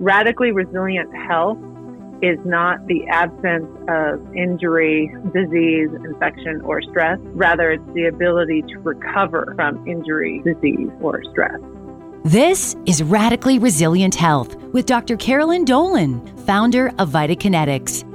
radically 0.00 0.50
resilient 0.50 1.14
health 1.14 1.58
is 2.22 2.38
not 2.44 2.84
the 2.86 3.06
absence 3.08 3.68
of 3.88 4.34
injury, 4.34 5.10
disease, 5.32 5.88
infection, 6.04 6.60
or 6.62 6.82
stress. 6.82 7.18
Rather, 7.22 7.70
it's 7.72 7.94
the 7.94 8.06
ability 8.06 8.62
to 8.62 8.78
recover 8.80 9.52
from 9.56 9.86
injury, 9.86 10.42
disease, 10.44 10.88
or 11.00 11.22
stress. 11.30 11.58
This 12.24 12.76
is 12.84 13.02
Radically 13.02 13.58
Resilient 13.58 14.14
Health 14.14 14.54
with 14.74 14.84
Dr. 14.84 15.16
Carolyn 15.16 15.64
Dolan, 15.64 16.20
founder 16.38 16.88
of 16.98 17.10
Vitakinetics. 17.10 18.09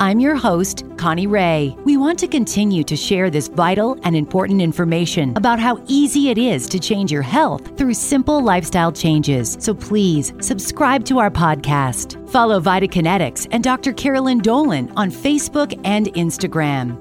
I'm 0.00 0.18
your 0.18 0.34
host, 0.34 0.84
Connie 0.96 1.26
Ray. 1.26 1.76
We 1.84 1.98
want 1.98 2.18
to 2.20 2.26
continue 2.26 2.82
to 2.84 2.96
share 2.96 3.28
this 3.28 3.48
vital 3.48 3.98
and 4.02 4.16
important 4.16 4.62
information 4.62 5.36
about 5.36 5.60
how 5.60 5.84
easy 5.88 6.30
it 6.30 6.38
is 6.38 6.66
to 6.70 6.78
change 6.78 7.12
your 7.12 7.20
health 7.20 7.76
through 7.76 7.92
simple 7.92 8.42
lifestyle 8.42 8.92
changes. 8.92 9.58
So 9.60 9.74
please 9.74 10.32
subscribe 10.40 11.04
to 11.04 11.18
our 11.18 11.30
podcast. 11.30 12.16
Follow 12.30 12.62
Vitakinetics 12.62 13.46
and 13.50 13.62
Dr. 13.62 13.92
Carolyn 13.92 14.38
Dolan 14.38 14.90
on 14.96 15.10
Facebook 15.10 15.78
and 15.84 16.06
Instagram. 16.14 16.96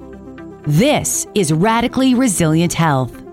This 0.65 1.25
is 1.35 1.53
Radically 1.53 2.15
Resilient 2.15 2.73
Health. 2.73 3.28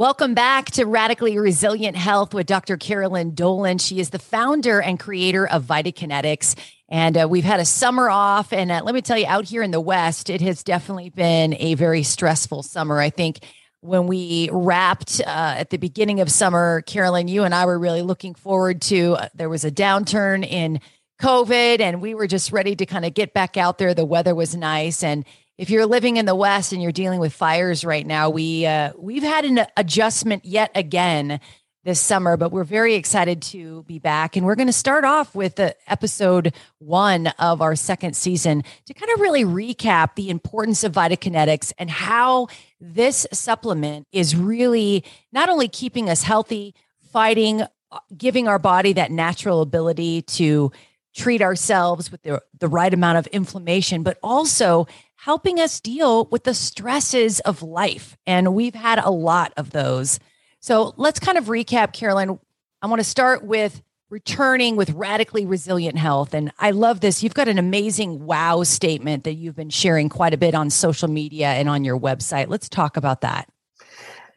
Welcome 0.00 0.32
back 0.32 0.70
to 0.70 0.86
Radically 0.86 1.38
Resilient 1.38 1.94
Health 1.94 2.32
with 2.32 2.46
Dr. 2.46 2.78
Carolyn 2.78 3.34
Dolan. 3.34 3.76
She 3.76 4.00
is 4.00 4.08
the 4.08 4.18
founder 4.18 4.80
and 4.80 4.98
creator 4.98 5.46
of 5.46 5.64
Vitakinetics. 5.64 6.58
And 6.88 7.18
uh, 7.18 7.28
we've 7.28 7.44
had 7.44 7.60
a 7.60 7.66
summer 7.66 8.08
off. 8.08 8.50
And 8.50 8.72
uh, 8.72 8.80
let 8.82 8.94
me 8.94 9.02
tell 9.02 9.18
you, 9.18 9.26
out 9.26 9.44
here 9.44 9.62
in 9.62 9.72
the 9.72 9.80
West, 9.80 10.30
it 10.30 10.40
has 10.40 10.62
definitely 10.62 11.10
been 11.10 11.54
a 11.58 11.74
very 11.74 12.02
stressful 12.02 12.62
summer. 12.62 12.98
I 12.98 13.10
think 13.10 13.40
when 13.80 14.06
we 14.06 14.48
wrapped 14.50 15.20
uh, 15.20 15.56
at 15.58 15.68
the 15.68 15.76
beginning 15.76 16.20
of 16.20 16.30
summer, 16.30 16.80
Carolyn, 16.80 17.28
you 17.28 17.44
and 17.44 17.54
I 17.54 17.66
were 17.66 17.78
really 17.78 18.00
looking 18.00 18.34
forward 18.34 18.80
to 18.84 19.16
uh, 19.16 19.28
there 19.34 19.50
was 19.50 19.66
a 19.66 19.70
downturn 19.70 20.48
in 20.48 20.80
COVID, 21.20 21.80
and 21.80 22.00
we 22.00 22.14
were 22.14 22.26
just 22.26 22.52
ready 22.52 22.74
to 22.74 22.86
kind 22.86 23.04
of 23.04 23.12
get 23.12 23.34
back 23.34 23.58
out 23.58 23.76
there. 23.76 23.92
The 23.92 24.06
weather 24.06 24.34
was 24.34 24.56
nice. 24.56 25.02
And 25.02 25.26
if 25.60 25.68
you're 25.68 25.84
living 25.84 26.16
in 26.16 26.24
the 26.24 26.34
West 26.34 26.72
and 26.72 26.82
you're 26.82 26.90
dealing 26.90 27.20
with 27.20 27.34
fires 27.34 27.84
right 27.84 28.06
now, 28.06 28.30
we 28.30 28.64
uh, 28.64 28.92
we've 28.96 29.22
had 29.22 29.44
an 29.44 29.66
adjustment 29.76 30.46
yet 30.46 30.70
again 30.74 31.38
this 31.84 32.00
summer, 32.00 32.38
but 32.38 32.50
we're 32.50 32.64
very 32.64 32.94
excited 32.94 33.42
to 33.42 33.82
be 33.82 33.98
back. 33.98 34.36
And 34.36 34.46
we're 34.46 34.54
going 34.54 34.68
to 34.68 34.72
start 34.72 35.04
off 35.04 35.34
with 35.34 35.56
the 35.56 35.76
episode 35.86 36.54
one 36.78 37.26
of 37.38 37.60
our 37.60 37.76
second 37.76 38.16
season 38.16 38.64
to 38.86 38.94
kind 38.94 39.12
of 39.12 39.20
really 39.20 39.44
recap 39.44 40.14
the 40.14 40.30
importance 40.30 40.82
of 40.82 40.92
Vitakinetics 40.92 41.74
and 41.76 41.90
how 41.90 42.48
this 42.80 43.26
supplement 43.30 44.06
is 44.12 44.34
really 44.34 45.04
not 45.30 45.50
only 45.50 45.68
keeping 45.68 46.08
us 46.08 46.22
healthy, 46.22 46.74
fighting, 47.12 47.60
uh, 47.92 47.98
giving 48.16 48.48
our 48.48 48.58
body 48.58 48.94
that 48.94 49.10
natural 49.10 49.60
ability 49.60 50.22
to 50.22 50.72
treat 51.14 51.42
ourselves 51.42 52.10
with 52.10 52.22
the, 52.22 52.40
the 52.58 52.68
right 52.68 52.94
amount 52.94 53.18
of 53.18 53.26
inflammation, 53.28 54.02
but 54.02 54.18
also 54.22 54.86
helping 55.20 55.60
us 55.60 55.80
deal 55.80 56.24
with 56.30 56.44
the 56.44 56.54
stresses 56.54 57.40
of 57.40 57.62
life. 57.62 58.16
And 58.26 58.54
we've 58.54 58.74
had 58.74 58.98
a 58.98 59.10
lot 59.10 59.52
of 59.58 59.70
those. 59.70 60.18
So 60.60 60.94
let's 60.96 61.20
kind 61.20 61.36
of 61.36 61.44
recap, 61.44 61.92
Carolyn. 61.92 62.38
I 62.80 62.86
want 62.86 63.00
to 63.00 63.04
start 63.04 63.44
with 63.44 63.82
returning 64.08 64.76
with 64.76 64.88
radically 64.90 65.44
resilient 65.44 65.98
health. 65.98 66.32
And 66.32 66.50
I 66.58 66.70
love 66.70 67.00
this. 67.00 67.22
You've 67.22 67.34
got 67.34 67.48
an 67.48 67.58
amazing 67.58 68.24
wow 68.24 68.62
statement 68.62 69.24
that 69.24 69.34
you've 69.34 69.54
been 69.54 69.68
sharing 69.68 70.08
quite 70.08 70.32
a 70.32 70.38
bit 70.38 70.54
on 70.54 70.70
social 70.70 71.08
media 71.08 71.48
and 71.48 71.68
on 71.68 71.84
your 71.84 72.00
website. 72.00 72.48
Let's 72.48 72.70
talk 72.70 72.96
about 72.96 73.20
that. 73.20 73.46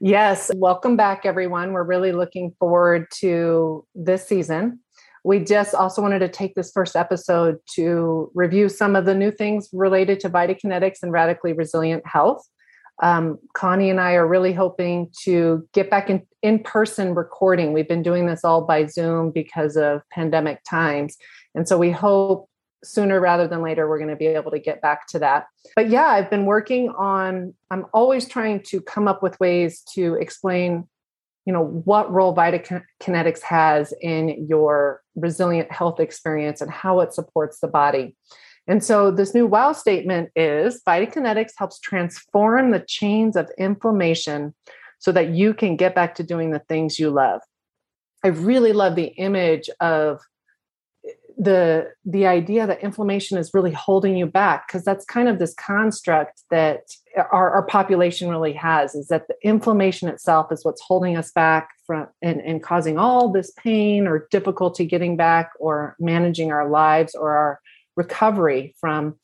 Yes, 0.02 0.52
welcome 0.54 0.98
back, 0.98 1.26
everyone. 1.26 1.72
We're 1.72 1.84
really 1.84 2.11
looking 2.11 2.54
forward 2.59 3.08
to 3.20 3.86
this 3.95 4.28
season 4.28 4.80
we 5.23 5.39
just 5.39 5.73
also 5.73 6.02
wanted 6.02 6.19
to 6.19 6.29
take 6.29 6.55
this 6.55 6.71
first 6.71 6.95
episode 6.95 7.59
to 7.75 8.29
review 8.33 8.67
some 8.70 8.95
of 8.95 9.05
the 9.05 9.15
new 9.15 9.31
things 9.31 9.70
related 9.71 10.20
to 10.21 10.30
Vitakinetics 10.30 11.02
and 11.02 11.11
radically 11.11 11.53
resilient 11.53 12.05
health. 12.05 12.48
Um, 13.02 13.39
Connie 13.53 13.89
and 13.89 13.99
I 13.99 14.14
are 14.14 14.27
really 14.27 14.53
hoping 14.53 15.09
to 15.23 15.67
get 15.73 15.89
back 15.89 16.09
in 16.09 16.27
in 16.42 16.59
person 16.59 17.15
recording. 17.15 17.73
We've 17.73 17.87
been 17.87 18.03
doing 18.03 18.27
this 18.27 18.43
all 18.43 18.65
by 18.65 18.86
Zoom 18.86 19.31
because 19.31 19.77
of 19.77 20.02
pandemic 20.11 20.64
times. 20.64 21.17
And 21.55 21.67
so 21.67 21.77
we 21.77 21.89
hope 21.89 22.49
sooner 22.83 23.19
rather 23.19 23.48
than 23.48 23.61
later 23.61 23.87
we're 23.87 23.98
going 23.98 24.09
to 24.09 24.15
be 24.15 24.27
able 24.27 24.52
to 24.52 24.59
get 24.59 24.81
back 24.81 25.08
to 25.08 25.19
that. 25.19 25.45
But 25.75 25.89
yeah, 25.89 26.08
I've 26.08 26.30
been 26.30 26.45
working 26.45 26.89
on 26.89 27.53
I'm 27.71 27.86
always 27.93 28.27
trying 28.27 28.61
to 28.64 28.81
come 28.81 29.08
up 29.08 29.23
with 29.23 29.39
ways 29.39 29.81
to 29.93 30.15
explain 30.15 30.87
you 31.45 31.53
know 31.53 31.65
what 31.65 32.11
role 32.11 32.36
vitakinetics 32.36 33.42
has 33.42 33.93
in 34.02 34.48
your 34.48 35.02
resilient 35.15 35.71
health 35.71 35.99
experience 35.99 36.61
and 36.61 36.71
how 36.71 36.99
it 36.99 37.13
supports 37.13 37.59
the 37.59 37.67
body. 37.67 38.15
And 38.67 38.83
so 38.83 39.11
this 39.11 39.33
new 39.33 39.45
wow 39.45 39.73
statement 39.73 40.29
is 40.35 40.81
vitakinetics 40.87 41.51
helps 41.57 41.79
transform 41.79 42.71
the 42.71 42.79
chains 42.79 43.35
of 43.35 43.51
inflammation 43.57 44.53
so 44.99 45.11
that 45.11 45.29
you 45.29 45.53
can 45.53 45.75
get 45.75 45.95
back 45.95 46.15
to 46.15 46.23
doing 46.23 46.51
the 46.51 46.63
things 46.69 46.97
you 46.97 47.09
love. 47.09 47.41
I 48.23 48.29
really 48.29 48.71
love 48.71 48.95
the 48.95 49.07
image 49.17 49.69
of 49.81 50.21
the 51.38 51.92
the 52.05 52.27
idea 52.27 52.67
that 52.67 52.83
inflammation 52.83 53.38
is 53.38 53.54
really 53.54 53.71
holding 53.71 54.16
you 54.16 54.26
back 54.26 54.67
because 54.67 54.83
that's 54.83 55.05
kind 55.05 55.27
of 55.27 55.39
this 55.39 55.54
construct 55.55 56.42
that 56.52 56.82
our, 57.17 57.52
our 57.52 57.66
population 57.66 58.30
really 58.30 58.54
has 58.54 58.95
is 58.95 59.08
that 59.08 59.27
the 59.27 59.36
inflammation 59.43 60.10
itself 60.10 60.52
is 60.52 60.64
what's 60.64 60.82
holding 60.82 61.17
us 61.17 61.32
back 61.32 61.70
from 61.86 62.08
and, 62.22 62.42
and 62.42 62.61
causing 62.61 62.98
all 62.98 63.32
this 63.32 63.52
pain 63.58 64.08
or 64.08 64.27
difficulty 64.32 64.86
getting 64.86 65.17
back 65.17 65.52
or 65.60 65.95
managing 65.99 66.52
our 66.52 66.70
lives 66.70 67.16
or 67.16 67.36
our 67.36 67.60
recovery 67.95 68.76
from 68.80 69.16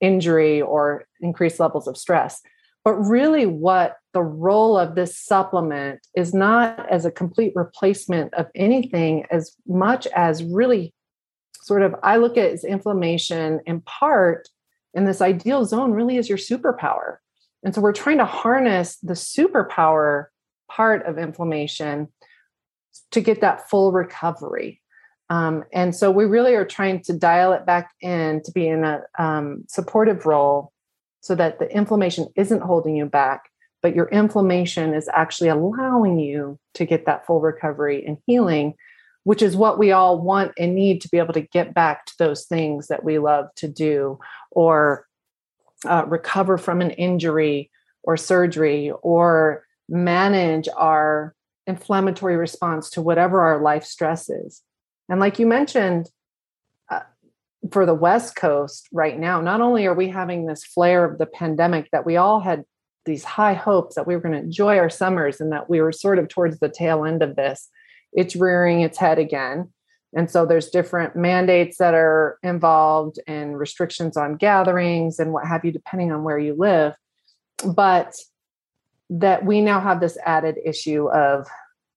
injury 0.00 0.60
or 0.60 1.04
increased 1.20 1.60
levels 1.60 1.86
of 1.86 1.96
stress. 1.96 2.40
But 2.84 2.94
really 2.94 3.46
what 3.46 3.96
the 4.12 4.22
role 4.22 4.78
of 4.78 4.94
this 4.94 5.18
supplement 5.18 6.00
is 6.14 6.34
not 6.34 6.86
as 6.90 7.06
a 7.06 7.10
complete 7.10 7.52
replacement 7.54 8.34
of 8.34 8.46
anything 8.54 9.24
as 9.30 9.52
much 9.66 10.06
as 10.08 10.44
really 10.44 10.92
sort 11.64 11.82
of 11.82 11.94
I 12.02 12.18
look 12.18 12.36
at 12.36 12.50
as 12.50 12.62
inflammation 12.62 13.60
in 13.64 13.80
part, 13.80 14.48
and 14.92 15.08
this 15.08 15.22
ideal 15.22 15.64
zone 15.64 15.92
really 15.92 16.18
is 16.18 16.28
your 16.28 16.36
superpower. 16.36 17.16
And 17.62 17.74
so 17.74 17.80
we're 17.80 17.92
trying 17.92 18.18
to 18.18 18.26
harness 18.26 18.96
the 18.96 19.14
superpower 19.14 20.26
part 20.70 21.06
of 21.06 21.16
inflammation 21.16 22.08
to 23.12 23.20
get 23.22 23.40
that 23.40 23.68
full 23.70 23.92
recovery. 23.92 24.82
Um, 25.30 25.64
and 25.72 25.96
so 25.96 26.10
we 26.10 26.26
really 26.26 26.54
are 26.54 26.66
trying 26.66 27.00
to 27.04 27.14
dial 27.14 27.54
it 27.54 27.64
back 27.64 27.92
in 28.02 28.42
to 28.42 28.52
be 28.52 28.68
in 28.68 28.84
a 28.84 29.00
um, 29.18 29.64
supportive 29.66 30.26
role 30.26 30.70
so 31.22 31.34
that 31.34 31.58
the 31.58 31.74
inflammation 31.74 32.28
isn't 32.36 32.60
holding 32.60 32.94
you 32.94 33.06
back, 33.06 33.48
but 33.80 33.94
your 33.94 34.08
inflammation 34.08 34.92
is 34.92 35.08
actually 35.14 35.48
allowing 35.48 36.18
you 36.18 36.58
to 36.74 36.84
get 36.84 37.06
that 37.06 37.26
full 37.26 37.40
recovery 37.40 38.04
and 38.06 38.18
healing 38.26 38.74
which 39.24 39.42
is 39.42 39.56
what 39.56 39.78
we 39.78 39.90
all 39.90 40.20
want 40.20 40.52
and 40.58 40.74
need 40.74 41.00
to 41.00 41.08
be 41.08 41.18
able 41.18 41.32
to 41.32 41.40
get 41.40 41.74
back 41.74 42.06
to 42.06 42.14
those 42.18 42.44
things 42.44 42.86
that 42.86 43.04
we 43.04 43.18
love 43.18 43.48
to 43.56 43.66
do 43.66 44.18
or 44.50 45.06
uh, 45.86 46.04
recover 46.06 46.56
from 46.56 46.80
an 46.80 46.90
injury 46.92 47.70
or 48.02 48.16
surgery 48.16 48.92
or 49.02 49.64
manage 49.88 50.68
our 50.76 51.34
inflammatory 51.66 52.36
response 52.36 52.90
to 52.90 53.02
whatever 53.02 53.40
our 53.40 53.60
life 53.60 53.84
stress 53.84 54.28
is. 54.28 54.62
And 55.08 55.20
like 55.20 55.38
you 55.38 55.46
mentioned, 55.46 56.10
uh, 56.90 57.00
for 57.70 57.86
the 57.86 57.94
West 57.94 58.36
Coast 58.36 58.88
right 58.92 59.18
now, 59.18 59.40
not 59.40 59.62
only 59.62 59.86
are 59.86 59.94
we 59.94 60.08
having 60.08 60.46
this 60.46 60.64
flare 60.64 61.04
of 61.04 61.18
the 61.18 61.26
pandemic 61.26 61.88
that 61.92 62.04
we 62.04 62.16
all 62.16 62.40
had 62.40 62.64
these 63.06 63.24
high 63.24 63.54
hopes 63.54 63.96
that 63.96 64.06
we 64.06 64.14
were 64.14 64.20
going 64.20 64.34
to 64.34 64.40
enjoy 64.40 64.78
our 64.78 64.90
summers 64.90 65.40
and 65.40 65.52
that 65.52 65.68
we 65.68 65.80
were 65.80 65.92
sort 65.92 66.18
of 66.18 66.28
towards 66.28 66.58
the 66.58 66.68
tail 66.68 67.04
end 67.04 67.22
of 67.22 67.36
this 67.36 67.68
it's 68.14 68.36
rearing 68.36 68.80
its 68.80 68.98
head 68.98 69.18
again. 69.18 69.70
And 70.16 70.30
so 70.30 70.46
there's 70.46 70.70
different 70.70 71.16
mandates 71.16 71.78
that 71.78 71.94
are 71.94 72.38
involved 72.42 73.18
and 73.26 73.58
restrictions 73.58 74.16
on 74.16 74.36
gatherings 74.36 75.18
and 75.18 75.32
what 75.32 75.46
have 75.46 75.64
you, 75.64 75.72
depending 75.72 76.12
on 76.12 76.22
where 76.22 76.38
you 76.38 76.54
live. 76.56 76.94
But 77.64 78.14
that 79.10 79.44
we 79.44 79.60
now 79.60 79.80
have 79.80 80.00
this 80.00 80.16
added 80.24 80.56
issue 80.64 81.08
of 81.10 81.46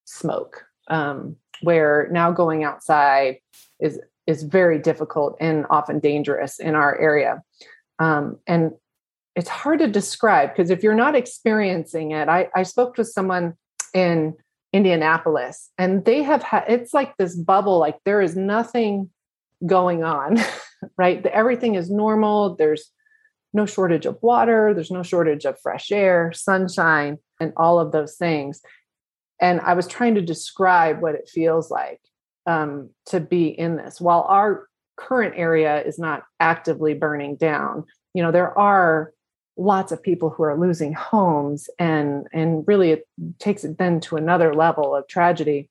smoke, 0.05 0.65
um, 0.89 1.35
where 1.61 2.09
now 2.11 2.31
going 2.31 2.63
outside 2.63 3.37
is 3.79 3.99
is 4.25 4.43
very 4.43 4.77
difficult 4.77 5.37
and 5.39 5.65
often 5.69 5.99
dangerous 5.99 6.59
in 6.59 6.75
our 6.75 6.97
area. 6.99 7.41
Um, 7.99 8.37
and 8.45 8.71
it's 9.37 9.47
hard 9.47 9.79
to 9.79 9.87
describe 9.87 10.49
because 10.49 10.69
if 10.69 10.83
you're 10.83 10.95
not 10.95 11.15
experiencing 11.15 12.11
it, 12.11 12.27
I, 12.27 12.49
I 12.53 12.63
spoke 12.63 12.97
with 12.97 13.07
someone 13.07 13.53
in 13.93 14.35
Indianapolis, 14.77 15.71
and 15.79 16.05
they 16.05 16.21
have 16.21 16.43
had 16.43 16.65
it's 16.67 16.93
like 16.93 17.17
this 17.17 17.35
bubble, 17.35 17.79
like 17.79 17.97
there 18.05 18.21
is 18.21 18.35
nothing 18.35 19.09
going 19.65 20.03
on, 20.03 20.37
right? 20.97 21.25
Everything 21.25 21.73
is 21.73 21.89
normal. 21.89 22.55
There's 22.55 22.91
no 23.53 23.65
shortage 23.65 24.05
of 24.05 24.19
water, 24.21 24.73
there's 24.73 24.91
no 24.91 25.01
shortage 25.01 25.45
of 25.45 25.59
fresh 25.61 25.91
air, 25.91 26.31
sunshine, 26.31 27.17
and 27.39 27.53
all 27.57 27.79
of 27.79 27.91
those 27.91 28.15
things. 28.15 28.61
And 29.41 29.59
I 29.61 29.73
was 29.73 29.87
trying 29.87 30.15
to 30.15 30.21
describe 30.21 31.01
what 31.01 31.15
it 31.15 31.29
feels 31.33 31.71
like 31.71 31.99
um, 32.45 32.91
to 33.07 33.19
be 33.19 33.47
in 33.47 33.77
this. 33.77 33.99
While 33.99 34.25
our 34.29 34.67
current 34.95 35.33
area 35.37 35.81
is 35.83 35.97
not 35.97 36.23
actively 36.39 36.93
burning 36.93 37.35
down, 37.35 37.85
you 38.13 38.21
know, 38.21 38.31
there 38.31 38.57
are 38.57 39.11
lots 39.57 39.91
of 39.91 40.01
people 40.01 40.29
who 40.29 40.43
are 40.43 40.57
losing 40.57 40.93
homes 40.93 41.69
and 41.79 42.27
and 42.31 42.63
really 42.67 42.91
it 42.91 43.07
takes 43.39 43.63
it 43.63 43.77
then 43.77 43.99
to 43.99 44.15
another 44.15 44.53
level 44.53 44.95
of 44.95 45.07
tragedy. 45.07 45.69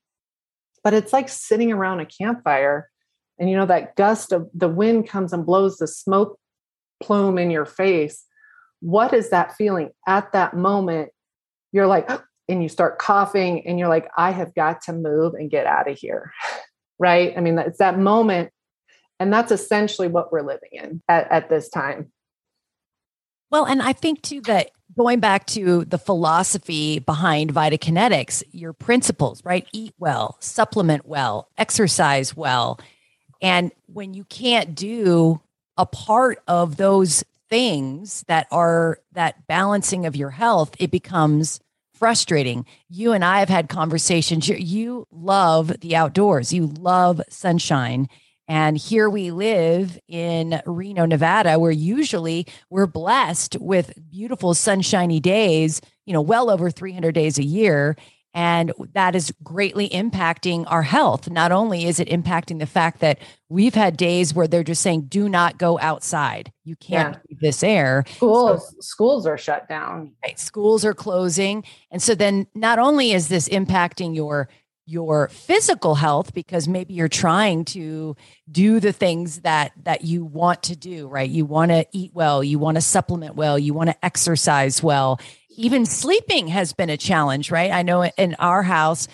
But 0.83 0.94
it's 0.94 1.12
like 1.12 1.29
sitting 1.29 1.73
around 1.73 2.00
a 2.00 2.06
campfire 2.06 2.91
and 3.38 3.49
you 3.49 3.56
know 3.56 3.67
that 3.67 3.97
gust 3.97 4.33
of 4.33 4.49
the 4.53 4.69
wind 4.69 5.09
comes 5.09 5.33
and 5.33 5.47
blows 5.47 5.79
the 5.79 5.87
smoke 5.87 6.38
plume 7.03 7.38
in 7.38 7.50
your 7.50 7.65
face. 7.65 8.25
What 8.81 9.15
is 9.15 9.31
that 9.31 9.55
feeling? 9.56 9.91
At 10.06 10.32
that 10.32 10.55
moment 10.55 11.11
you're 11.73 11.87
like 11.87 12.11
and 12.49 12.62
you 12.62 12.69
start 12.69 12.99
coughing 12.99 13.67
and 13.67 13.77
you're 13.77 13.89
like 13.89 14.09
i 14.17 14.31
have 14.31 14.55
got 14.55 14.81
to 14.81 14.93
move 14.93 15.35
and 15.35 15.50
get 15.50 15.67
out 15.67 15.91
of 15.91 15.99
here. 15.99 16.32
Right? 16.99 17.35
I 17.37 17.43
mean 17.43 17.59
it's 17.59 17.77
that 17.77 17.99
moment 17.99 18.50
and 19.21 19.31
that's 19.31 19.53
essentially 19.53 20.09
what 20.09 20.32
we're 20.32 20.41
living 20.41 20.71
in 20.73 21.03
at, 21.11 21.31
at 21.31 21.50
this 21.50 21.69
time 21.69 22.11
well, 23.50 23.64
and 23.64 23.82
I 23.82 23.93
think 23.93 24.22
too 24.22 24.40
that 24.43 24.70
going 24.96 25.20
back 25.20 25.46
to 25.46 25.84
the 25.84 25.98
philosophy 25.98 26.98
behind 26.98 27.52
Vitakinetics, 27.52 28.43
your 28.52 28.72
principles, 28.72 29.44
right? 29.44 29.66
Eat 29.72 29.94
well, 29.98 30.37
supplement 30.40 31.06
well, 31.06 31.48
exercise 31.58 32.37
well. 32.37 32.81
And 33.43 33.72
when 33.87 34.14
you 34.14 34.25
can't 34.25 34.75
do 34.75 35.40
a 35.76 35.87
part 35.87 36.38
of 36.48 36.76
those 36.76 37.25
things 37.48 38.25
that 38.26 38.46
are 38.50 38.98
that 39.12 39.46
balancing 39.46 40.06
of 40.06 40.16
your 40.16 40.31
health, 40.31 40.75
it 40.78 40.90
becomes 40.90 41.60
frustrating. 41.93 42.66
You 42.88 43.12
and 43.12 43.25
I 43.25 43.40
have 43.40 43.48
had 43.48 43.69
conversations. 43.69 44.48
You, 44.48 44.56
you 44.56 45.06
love 45.10 45.81
the 45.81 45.96
outdoors, 45.96 46.52
you 46.52 46.66
love 46.66 47.20
sunshine 47.28 48.08
and 48.48 48.76
here 48.76 49.10
we 49.10 49.31
live 49.31 49.98
in 50.08 50.60
Reno, 50.66 51.04
Nevada, 51.04 51.58
where 51.58 51.72
usually 51.72 52.46
we're 52.70 52.87
blessed 52.87 53.56
with 53.60 53.93
beautiful 54.08 54.54
sunshiny 54.54 55.19
days, 55.19 55.81
you 56.04 56.12
know, 56.12 56.20
well 56.20 56.48
over 56.48 56.70
300 56.70 57.12
days 57.12 57.38
a 57.38 57.44
year. 57.44 57.96
And 58.34 58.72
that 58.93 59.16
is 59.16 59.32
greatly 59.43 59.88
impacting 59.88 60.70
our 60.70 60.82
health. 60.82 61.31
Not 61.31 61.52
only 61.52 61.87
is 61.87 61.98
it 61.98 62.08
impacting 62.08 62.58
the 62.58 62.66
fact 62.66 63.00
that 63.00 63.19
we've 63.48 63.75
had 63.75 63.96
days 63.96 64.34
where 64.34 64.46
they're 64.46 64.62
just 64.62 64.82
saying, 64.82 65.06
do 65.08 65.26
not 65.26 65.56
go 65.56 65.78
outside. 65.81 66.52
You 66.62 66.76
can't 66.76 67.14
yeah. 67.14 67.20
breathe 67.26 67.40
this 67.40 67.62
air. 67.62 68.04
Schools, 68.08 68.69
so, 68.69 68.76
schools 68.81 69.26
are 69.26 69.38
shut 69.38 69.66
down. 69.70 70.12
Right, 70.22 70.38
schools 70.38 70.84
are 70.84 70.93
closing. 70.93 71.64
And 71.90 72.02
so 72.02 72.14
then 72.14 72.46
not 72.54 72.78
only 72.78 73.12
is 73.12 73.28
this 73.28 73.48
impacting 73.48 74.14
your 74.14 74.50
your 74.87 75.29
physical 75.29 75.97
health 75.97 76.33
because 76.33 76.69
maybe 76.69 76.94
you're 76.94 77.09
trying 77.09 77.65
to 77.65 78.17
do 78.50 78.79
the 78.79 78.93
things 78.93 79.41
that 79.41 79.73
that 79.83 80.05
you 80.05 80.25
want 80.25 80.62
to 80.62 80.77
do 80.77 81.09
right? 81.09 81.29
You 81.29 81.44
want 81.44 81.73
to 81.73 81.85
eat 81.93 82.12
well 82.15 82.43
you 82.43 82.59
want 82.59 82.77
to 82.77 82.81
supplement 82.81 83.35
well 83.35 83.59
you 83.59 83.75
want 83.75 83.91
to 83.91 84.05
exercise 84.05 84.83
well. 84.83 85.21
Even 85.50 85.87
sleeping 85.87 86.49
has 86.49 86.73
been 86.73 86.91
a 86.91 86.97
challenge 86.97 87.50
right? 87.50 87.73
I 87.73 87.83
know 87.83 88.05
in 88.05 88.37
our 88.38 88.62
house 88.62 89.09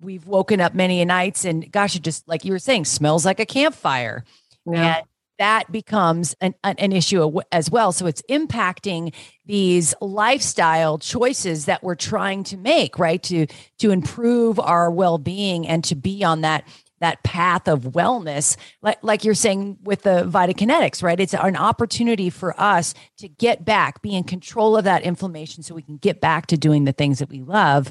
we've 0.00 0.26
woken 0.26 0.60
up 0.60 0.74
many 0.74 1.02
nights 1.04 1.44
and 1.44 1.70
gosh 1.72 1.96
it 1.96 2.02
just 2.02 2.28
like 2.28 2.44
you 2.44 2.52
were 2.52 2.58
saying 2.58 2.84
smells 2.84 3.24
like 3.24 3.40
a 3.40 3.46
campfire. 3.46 4.24
Yeah. 4.66 4.96
and 4.96 5.06
that 5.38 5.70
becomes 5.72 6.34
an, 6.40 6.54
an 6.62 6.92
issue 6.92 7.40
as 7.50 7.70
well. 7.70 7.92
So 7.92 8.06
it's 8.06 8.22
impacting 8.30 9.12
these 9.46 9.94
lifestyle 10.00 10.98
choices 10.98 11.66
that 11.66 11.82
we're 11.82 11.94
trying 11.94 12.44
to 12.44 12.56
make, 12.56 12.98
right? 12.98 13.22
To 13.24 13.46
to 13.78 13.90
improve 13.90 14.58
our 14.60 14.90
well-being 14.90 15.66
and 15.66 15.82
to 15.84 15.94
be 15.94 16.24
on 16.24 16.42
that 16.42 16.64
that 17.00 17.22
path 17.22 17.68
of 17.68 17.82
wellness 17.82 18.56
like 18.80 18.96
like 19.02 19.24
you're 19.24 19.34
saying 19.34 19.76
with 19.82 20.02
the 20.02 20.24
vitakinetics 20.24 21.02
right 21.02 21.20
it's 21.20 21.34
an 21.34 21.56
opportunity 21.56 22.30
for 22.30 22.58
us 22.58 22.94
to 23.18 23.28
get 23.28 23.62
back 23.62 24.00
be 24.00 24.14
in 24.14 24.24
control 24.24 24.76
of 24.76 24.84
that 24.84 25.02
inflammation 25.02 25.62
so 25.62 25.74
we 25.74 25.82
can 25.82 25.98
get 25.98 26.20
back 26.20 26.46
to 26.46 26.56
doing 26.56 26.84
the 26.84 26.92
things 26.92 27.18
that 27.18 27.28
we 27.28 27.42
love 27.42 27.90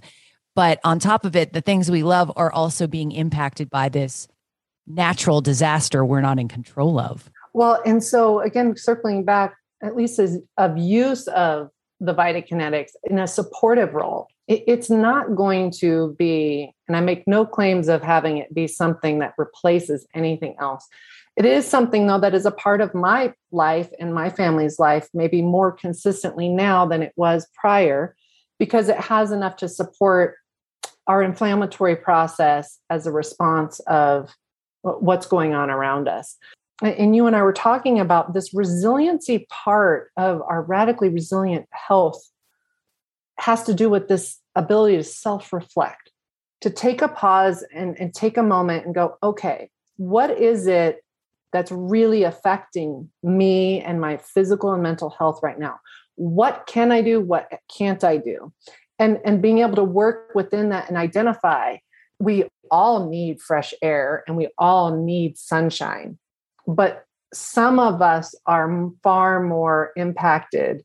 but 0.55 0.79
on 0.83 0.97
top 0.97 1.25
of 1.25 1.35
it 1.35 1.53
the 1.53 1.61
things 1.61 1.91
we 1.91 2.01
love 2.01 2.31
are 2.37 2.51
also 2.51 2.87
being 2.87 3.11
impacted 3.11 3.69
by 3.69 3.87
this 3.87 4.27
natural 4.87 5.41
disaster 5.41 6.03
we're 6.03 6.21
not 6.21 6.39
in 6.39 6.47
control 6.47 6.99
of 6.99 7.29
well, 7.53 7.81
and 7.85 8.03
so 8.03 8.39
again, 8.41 8.75
circling 8.75 9.23
back, 9.23 9.55
at 9.81 9.95
least 9.95 10.19
as 10.19 10.39
of 10.57 10.77
use 10.77 11.27
of 11.27 11.69
the 11.99 12.13
Vitakinetics 12.13 12.91
in 13.03 13.19
a 13.19 13.27
supportive 13.27 13.93
role, 13.93 14.27
it, 14.47 14.63
it's 14.67 14.89
not 14.89 15.35
going 15.35 15.71
to 15.79 16.15
be, 16.17 16.73
and 16.87 16.97
I 16.97 17.01
make 17.01 17.27
no 17.27 17.45
claims 17.45 17.87
of 17.87 18.01
having 18.01 18.37
it 18.37 18.53
be 18.53 18.67
something 18.67 19.19
that 19.19 19.35
replaces 19.37 20.05
anything 20.13 20.55
else. 20.59 20.87
It 21.37 21.45
is 21.45 21.67
something, 21.67 22.07
though, 22.07 22.19
that 22.19 22.33
is 22.33 22.45
a 22.45 22.51
part 22.51 22.81
of 22.81 22.93
my 22.93 23.33
life 23.51 23.89
and 23.99 24.13
my 24.13 24.29
family's 24.29 24.79
life, 24.79 25.07
maybe 25.13 25.41
more 25.41 25.71
consistently 25.71 26.49
now 26.49 26.85
than 26.85 27.01
it 27.01 27.13
was 27.15 27.47
prior, 27.55 28.15
because 28.59 28.89
it 28.89 28.97
has 28.97 29.31
enough 29.31 29.57
to 29.57 29.69
support 29.69 30.35
our 31.07 31.21
inflammatory 31.21 31.95
process 31.95 32.79
as 32.89 33.05
a 33.05 33.11
response 33.11 33.79
of 33.81 34.33
what's 34.83 35.25
going 35.25 35.53
on 35.53 35.69
around 35.69 36.07
us 36.07 36.37
and 36.81 37.15
you 37.15 37.27
and 37.27 37.35
I 37.35 37.43
were 37.43 37.53
talking 37.53 37.99
about 37.99 38.33
this 38.33 38.53
resiliency 38.53 39.47
part 39.49 40.11
of 40.17 40.41
our 40.41 40.61
radically 40.61 41.09
resilient 41.09 41.67
health 41.71 42.29
has 43.37 43.63
to 43.63 43.73
do 43.73 43.89
with 43.89 44.07
this 44.07 44.39
ability 44.55 44.97
to 44.97 45.03
self 45.03 45.53
reflect, 45.53 46.11
to 46.61 46.69
take 46.69 47.01
a 47.01 47.07
pause 47.07 47.63
and, 47.73 47.99
and 47.99 48.13
take 48.13 48.37
a 48.37 48.43
moment 48.43 48.85
and 48.85 48.95
go, 48.95 49.17
okay, 49.23 49.69
what 49.97 50.31
is 50.31 50.67
it 50.67 51.03
that's 51.51 51.71
really 51.71 52.23
affecting 52.23 53.09
me 53.21 53.79
and 53.81 54.01
my 54.01 54.17
physical 54.17 54.73
and 54.73 54.81
mental 54.81 55.11
health 55.11 55.39
right 55.43 55.59
now? 55.59 55.79
What 56.15 56.65
can 56.67 56.91
I 56.91 57.01
do? 57.01 57.21
What 57.21 57.49
can't 57.75 58.03
I 58.03 58.17
do? 58.17 58.51
And, 58.99 59.19
and 59.23 59.41
being 59.41 59.59
able 59.59 59.75
to 59.75 59.83
work 59.83 60.31
within 60.35 60.69
that 60.69 60.89
and 60.89 60.97
identify 60.97 61.77
we 62.19 62.45
all 62.71 63.09
need 63.09 63.41
fresh 63.41 63.73
air 63.81 64.23
and 64.27 64.37
we 64.37 64.47
all 64.57 64.95
need 64.95 65.37
sunshine 65.37 66.17
but 66.67 67.05
some 67.33 67.79
of 67.79 68.01
us 68.01 68.35
are 68.45 68.91
far 69.01 69.41
more 69.41 69.91
impacted 69.95 70.83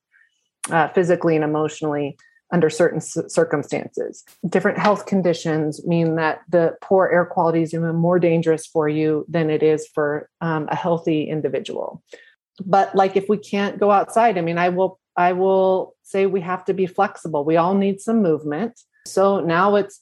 uh, 0.70 0.88
physically 0.88 1.34
and 1.34 1.44
emotionally 1.44 2.16
under 2.50 2.70
certain 2.70 3.00
circumstances. 3.00 4.24
Different 4.48 4.78
health 4.78 5.04
conditions 5.04 5.86
mean 5.86 6.16
that 6.16 6.40
the 6.48 6.76
poor 6.80 7.08
air 7.12 7.26
quality 7.26 7.62
is 7.62 7.74
even 7.74 7.94
more 7.94 8.18
dangerous 8.18 8.66
for 8.66 8.88
you 8.88 9.26
than 9.28 9.50
it 9.50 9.62
is 9.62 9.86
for 9.94 10.30
um, 10.40 10.66
a 10.70 10.76
healthy 10.76 11.28
individual. 11.28 12.02
But 12.64 12.94
like 12.94 13.16
if 13.16 13.28
we 13.28 13.36
can't 13.36 13.78
go 13.78 13.90
outside, 13.90 14.38
I 14.38 14.40
mean, 14.40 14.58
I 14.58 14.70
will 14.70 14.98
I 15.16 15.32
will 15.32 15.94
say 16.04 16.26
we 16.26 16.40
have 16.40 16.64
to 16.66 16.74
be 16.74 16.86
flexible. 16.86 17.44
We 17.44 17.56
all 17.56 17.74
need 17.74 18.00
some 18.00 18.22
movement. 18.22 18.80
So 19.06 19.40
now 19.40 19.74
it's 19.74 20.00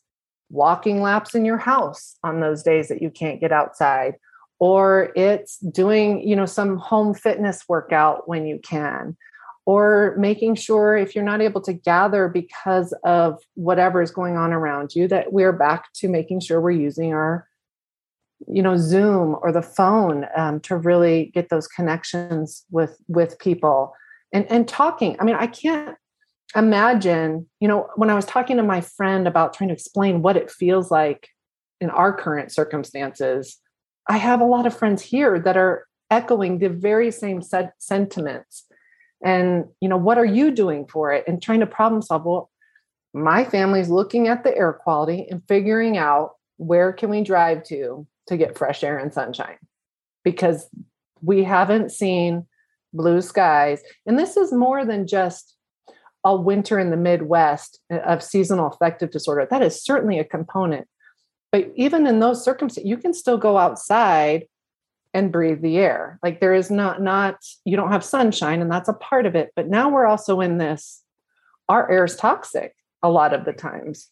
walking 0.50 1.02
laps 1.02 1.34
in 1.34 1.44
your 1.44 1.58
house 1.58 2.16
on 2.22 2.40
those 2.40 2.62
days 2.62 2.88
that 2.88 3.02
you 3.02 3.10
can't 3.10 3.40
get 3.40 3.52
outside 3.52 4.14
or 4.58 5.12
it's 5.16 5.58
doing 5.58 6.26
you 6.26 6.36
know 6.36 6.46
some 6.46 6.76
home 6.78 7.14
fitness 7.14 7.64
workout 7.68 8.28
when 8.28 8.46
you 8.46 8.58
can 8.58 9.16
or 9.66 10.14
making 10.16 10.54
sure 10.54 10.96
if 10.96 11.14
you're 11.14 11.24
not 11.24 11.42
able 11.42 11.60
to 11.60 11.72
gather 11.72 12.28
because 12.28 12.94
of 13.04 13.42
whatever 13.54 14.00
is 14.00 14.12
going 14.12 14.36
on 14.36 14.52
around 14.52 14.94
you 14.94 15.08
that 15.08 15.32
we're 15.32 15.52
back 15.52 15.92
to 15.92 16.08
making 16.08 16.40
sure 16.40 16.60
we're 16.60 16.70
using 16.70 17.12
our 17.12 17.46
you 18.46 18.62
know 18.62 18.76
zoom 18.76 19.36
or 19.42 19.50
the 19.50 19.62
phone 19.62 20.26
um, 20.36 20.60
to 20.60 20.76
really 20.76 21.30
get 21.34 21.48
those 21.48 21.66
connections 21.66 22.64
with 22.70 22.98
with 23.08 23.38
people. 23.38 23.94
And 24.32 24.50
and 24.50 24.66
talking 24.68 25.16
i 25.20 25.24
mean 25.24 25.36
i 25.36 25.46
can't 25.46 25.96
imagine 26.54 27.48
you 27.60 27.66
know 27.66 27.88
when 27.96 28.08
i 28.08 28.14
was 28.14 28.24
talking 28.24 28.56
to 28.56 28.62
my 28.62 28.80
friend 28.80 29.26
about 29.26 29.52
trying 29.52 29.68
to 29.68 29.74
explain 29.74 30.22
what 30.22 30.36
it 30.36 30.50
feels 30.50 30.90
like 30.90 31.28
in 31.80 31.90
our 31.90 32.12
current 32.12 32.52
circumstances 32.52 33.58
I 34.08 34.18
have 34.18 34.40
a 34.40 34.44
lot 34.44 34.66
of 34.66 34.76
friends 34.76 35.02
here 35.02 35.38
that 35.40 35.56
are 35.56 35.86
echoing 36.10 36.58
the 36.58 36.68
very 36.68 37.10
same 37.10 37.42
sentiments. 37.78 38.64
And, 39.24 39.64
you 39.80 39.88
know, 39.88 39.96
what 39.96 40.18
are 40.18 40.24
you 40.24 40.52
doing 40.52 40.86
for 40.86 41.12
it? 41.12 41.24
And 41.26 41.42
trying 41.42 41.60
to 41.60 41.66
problem 41.66 42.02
solve. 42.02 42.24
Well, 42.24 42.50
my 43.12 43.44
family's 43.44 43.88
looking 43.88 44.28
at 44.28 44.44
the 44.44 44.56
air 44.56 44.72
quality 44.72 45.26
and 45.28 45.42
figuring 45.48 45.96
out 45.96 46.32
where 46.58 46.92
can 46.92 47.10
we 47.10 47.22
drive 47.22 47.64
to 47.64 48.06
to 48.28 48.36
get 48.36 48.58
fresh 48.58 48.84
air 48.84 48.98
and 48.98 49.12
sunshine 49.12 49.58
because 50.24 50.68
we 51.22 51.42
haven't 51.44 51.90
seen 51.90 52.46
blue 52.92 53.20
skies. 53.20 53.82
And 54.06 54.18
this 54.18 54.36
is 54.36 54.52
more 54.52 54.84
than 54.84 55.06
just 55.06 55.55
a 56.26 56.34
winter 56.34 56.76
in 56.76 56.90
the 56.90 56.96
Midwest 56.96 57.80
of 57.88 58.20
seasonal 58.20 58.66
affective 58.66 59.12
disorder. 59.12 59.46
That 59.48 59.62
is 59.62 59.80
certainly 59.82 60.18
a 60.18 60.24
component. 60.24 60.88
But 61.52 61.70
even 61.76 62.04
in 62.04 62.18
those 62.18 62.44
circumstances, 62.44 62.88
you 62.88 62.96
can 62.96 63.14
still 63.14 63.38
go 63.38 63.56
outside 63.56 64.48
and 65.14 65.30
breathe 65.30 65.62
the 65.62 65.78
air. 65.78 66.18
Like 66.24 66.40
there 66.40 66.52
is 66.52 66.68
not 66.68 67.00
not 67.00 67.36
you 67.64 67.76
don't 67.76 67.92
have 67.92 68.04
sunshine, 68.04 68.60
and 68.60 68.70
that's 68.70 68.88
a 68.88 68.92
part 68.92 69.24
of 69.24 69.36
it. 69.36 69.52
But 69.54 69.68
now 69.68 69.88
we're 69.88 70.04
also 70.04 70.40
in 70.40 70.58
this. 70.58 71.04
Our 71.68 71.88
air 71.90 72.04
is 72.04 72.16
toxic 72.16 72.74
a 73.02 73.08
lot 73.08 73.32
of 73.32 73.44
the 73.44 73.52
times. 73.52 74.10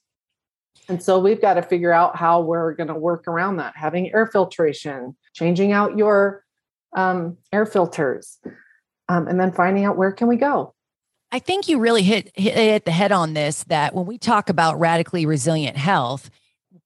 And 0.88 1.02
so 1.02 1.18
we've 1.18 1.40
got 1.40 1.54
to 1.54 1.62
figure 1.62 1.92
out 1.92 2.16
how 2.16 2.42
we're 2.42 2.74
going 2.74 2.88
to 2.88 2.94
work 2.94 3.26
around 3.26 3.56
that, 3.56 3.74
having 3.76 4.12
air 4.14 4.26
filtration, 4.26 5.16
changing 5.32 5.72
out 5.72 5.98
your 5.98 6.44
um, 6.96 7.38
air 7.52 7.66
filters, 7.66 8.38
um, 9.08 9.26
and 9.26 9.40
then 9.40 9.50
finding 9.50 9.84
out 9.84 9.96
where 9.96 10.12
can 10.12 10.28
we 10.28 10.36
go. 10.36 10.73
I 11.34 11.40
think 11.40 11.66
you 11.66 11.80
really 11.80 12.04
hit, 12.04 12.30
hit 12.38 12.84
the 12.84 12.92
head 12.92 13.10
on 13.10 13.34
this 13.34 13.64
that 13.64 13.92
when 13.92 14.06
we 14.06 14.18
talk 14.18 14.50
about 14.50 14.78
radically 14.78 15.26
resilient 15.26 15.76
health, 15.76 16.30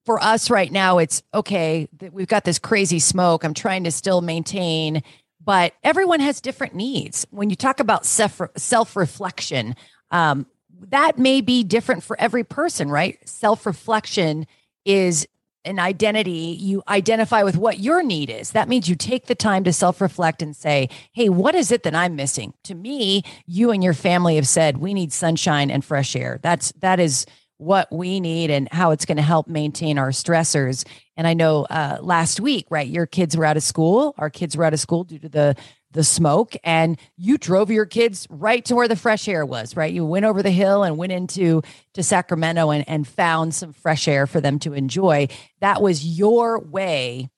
for 0.06 0.18
us 0.22 0.48
right 0.48 0.72
now, 0.72 0.96
it's 0.96 1.22
okay, 1.34 1.86
that 1.98 2.14
we've 2.14 2.28
got 2.28 2.44
this 2.44 2.58
crazy 2.58 2.98
smoke. 2.98 3.44
I'm 3.44 3.52
trying 3.52 3.84
to 3.84 3.90
still 3.90 4.22
maintain, 4.22 5.02
but 5.44 5.74
everyone 5.84 6.20
has 6.20 6.40
different 6.40 6.74
needs. 6.74 7.26
When 7.28 7.50
you 7.50 7.56
talk 7.56 7.78
about 7.78 8.06
self 8.06 8.96
reflection, 8.96 9.76
um, 10.12 10.46
that 10.88 11.18
may 11.18 11.42
be 11.42 11.62
different 11.62 12.02
for 12.02 12.18
every 12.18 12.42
person, 12.42 12.90
right? 12.90 13.18
Self 13.28 13.66
reflection 13.66 14.46
is 14.86 15.28
an 15.64 15.78
identity. 15.78 16.56
You 16.58 16.82
identify 16.88 17.42
with 17.42 17.56
what 17.56 17.80
your 17.80 18.02
need 18.02 18.30
is. 18.30 18.52
That 18.52 18.68
means 18.68 18.88
you 18.88 18.96
take 18.96 19.26
the 19.26 19.34
time 19.34 19.64
to 19.64 19.72
self 19.72 20.00
reflect 20.00 20.42
and 20.42 20.56
say, 20.56 20.88
hey, 21.12 21.28
what 21.28 21.54
is 21.54 21.72
it 21.72 21.82
that 21.82 21.94
I'm 21.94 22.16
missing? 22.16 22.54
To 22.64 22.74
me, 22.74 23.22
you 23.46 23.70
and 23.70 23.82
your 23.82 23.94
family 23.94 24.36
have 24.36 24.48
said 24.48 24.78
we 24.78 24.94
need 24.94 25.12
sunshine 25.12 25.70
and 25.70 25.84
fresh 25.84 26.14
air. 26.16 26.38
That's, 26.42 26.72
that 26.80 27.00
is, 27.00 27.26
what 27.58 27.92
we 27.92 28.20
need 28.20 28.50
and 28.50 28.68
how 28.70 28.92
it's 28.92 29.04
going 29.04 29.16
to 29.16 29.22
help 29.22 29.48
maintain 29.48 29.98
our 29.98 30.10
stressors. 30.10 30.86
And 31.16 31.26
I 31.26 31.34
know 31.34 31.64
uh, 31.64 31.98
last 32.00 32.40
week, 32.40 32.66
right, 32.70 32.86
your 32.86 33.06
kids 33.06 33.36
were 33.36 33.44
out 33.44 33.56
of 33.56 33.64
school. 33.64 34.14
Our 34.16 34.30
kids 34.30 34.56
were 34.56 34.64
out 34.64 34.72
of 34.72 34.80
school 34.80 35.04
due 35.04 35.18
to 35.18 35.28
the 35.28 35.56
the 35.92 36.04
smoke, 36.04 36.54
and 36.62 36.98
you 37.16 37.38
drove 37.38 37.70
your 37.70 37.86
kids 37.86 38.26
right 38.30 38.64
to 38.66 38.74
where 38.74 38.88
the 38.88 38.96
fresh 38.96 39.26
air 39.28 39.44
was. 39.46 39.76
Right, 39.76 39.92
you 39.92 40.04
went 40.04 40.24
over 40.24 40.42
the 40.42 40.50
hill 40.50 40.82
and 40.82 40.96
went 40.96 41.12
into 41.12 41.62
to 41.94 42.02
Sacramento 42.02 42.70
and 42.70 42.88
and 42.88 43.06
found 43.06 43.54
some 43.54 43.72
fresh 43.72 44.06
air 44.08 44.26
for 44.26 44.40
them 44.40 44.58
to 44.60 44.74
enjoy. 44.74 45.28
That 45.60 45.82
was 45.82 46.04
your 46.04 46.58
way 46.60 47.30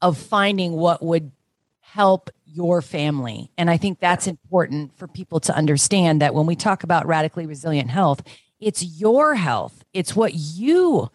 of 0.00 0.18
finding 0.18 0.72
what 0.72 1.02
would 1.02 1.32
help 1.80 2.30
your 2.44 2.82
family. 2.82 3.50
And 3.56 3.70
I 3.70 3.76
think 3.76 4.00
that's 4.00 4.26
important 4.26 4.96
for 4.96 5.08
people 5.08 5.40
to 5.40 5.56
understand 5.56 6.20
that 6.20 6.34
when 6.34 6.46
we 6.46 6.56
talk 6.56 6.82
about 6.82 7.06
radically 7.06 7.46
resilient 7.46 7.90
health, 7.90 8.22
it's 8.60 8.82
your 8.82 9.34
health, 9.34 9.84
it's 9.92 10.16
what 10.16 10.34
you 10.34 11.10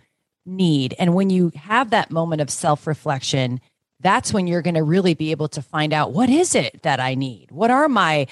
need. 0.45 0.95
And 0.99 1.13
when 1.13 1.29
you 1.29 1.51
have 1.55 1.89
that 1.91 2.11
moment 2.11 2.41
of 2.41 2.49
self 2.49 2.87
reflection, 2.87 3.61
that's 4.01 4.33
when 4.33 4.47
you're 4.47 4.61
going 4.61 4.75
to 4.75 4.83
really 4.83 5.13
be 5.13 5.31
able 5.31 5.47
to 5.49 5.61
find 5.61 5.93
out 5.93 6.11
what 6.11 6.29
is 6.29 6.55
it 6.55 6.81
that 6.83 6.99
I 6.99 7.15
need? 7.15 7.51
What 7.51 7.71
are 7.71 7.87
my 7.87 8.27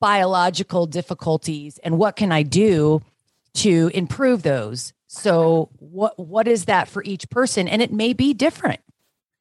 biological 0.00 0.86
difficulties 0.86 1.78
and 1.78 1.98
what 1.98 2.16
can 2.16 2.32
I 2.32 2.42
do 2.42 3.02
to 3.54 3.90
improve 3.94 4.42
those? 4.42 4.92
So 5.06 5.70
what 5.78 6.18
what 6.18 6.48
is 6.48 6.66
that 6.66 6.88
for 6.88 7.02
each 7.04 7.30
person 7.30 7.68
and 7.68 7.80
it 7.80 7.92
may 7.92 8.12
be 8.12 8.34
different. 8.34 8.80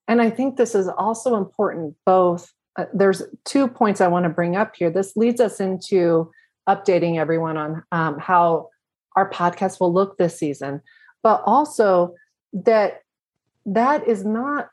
And 0.07 0.21
I 0.21 0.29
think 0.29 0.55
this 0.55 0.75
is 0.75 0.87
also 0.87 1.35
important 1.35 1.95
both 2.05 2.53
uh, 2.77 2.85
there's 2.93 3.23
two 3.45 3.67
points 3.67 4.01
I 4.01 4.07
want 4.07 4.23
to 4.23 4.29
bring 4.29 4.55
up 4.55 4.75
here. 4.75 4.89
This 4.89 5.15
leads 5.15 5.39
us 5.39 5.59
into 5.59 6.31
updating 6.67 7.17
everyone 7.17 7.57
on 7.57 7.83
um, 7.91 8.19
how 8.19 8.69
our 9.15 9.29
podcast 9.29 9.79
will 9.79 9.93
look 9.93 10.17
this 10.17 10.37
season, 10.37 10.81
but 11.23 11.41
also 11.45 12.15
that 12.51 13.01
that 13.65 14.07
is 14.07 14.25
not 14.25 14.69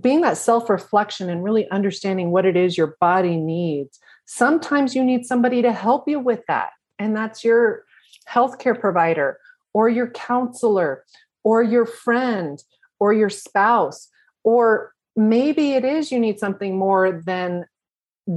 being 0.00 0.20
that 0.22 0.36
self 0.36 0.68
reflection 0.68 1.30
and 1.30 1.44
really 1.44 1.68
understanding 1.70 2.30
what 2.30 2.46
it 2.46 2.56
is 2.56 2.76
your 2.76 2.96
body 3.00 3.36
needs. 3.36 3.98
Sometimes 4.26 4.94
you 4.94 5.04
need 5.04 5.24
somebody 5.24 5.62
to 5.62 5.72
help 5.72 6.08
you 6.08 6.18
with 6.18 6.40
that, 6.48 6.70
and 6.98 7.16
that's 7.16 7.44
your 7.44 7.84
healthcare 8.28 8.78
provider 8.78 9.38
or 9.72 9.88
your 9.88 10.10
counselor 10.10 11.04
or 11.44 11.62
your 11.62 11.86
friend 11.86 12.62
or 12.98 13.12
your 13.12 13.30
spouse 13.30 14.08
or 14.42 14.92
maybe 15.14 15.72
it 15.72 15.84
is 15.84 16.10
you 16.10 16.18
need 16.18 16.40
something 16.40 16.76
more 16.76 17.22
than 17.24 17.64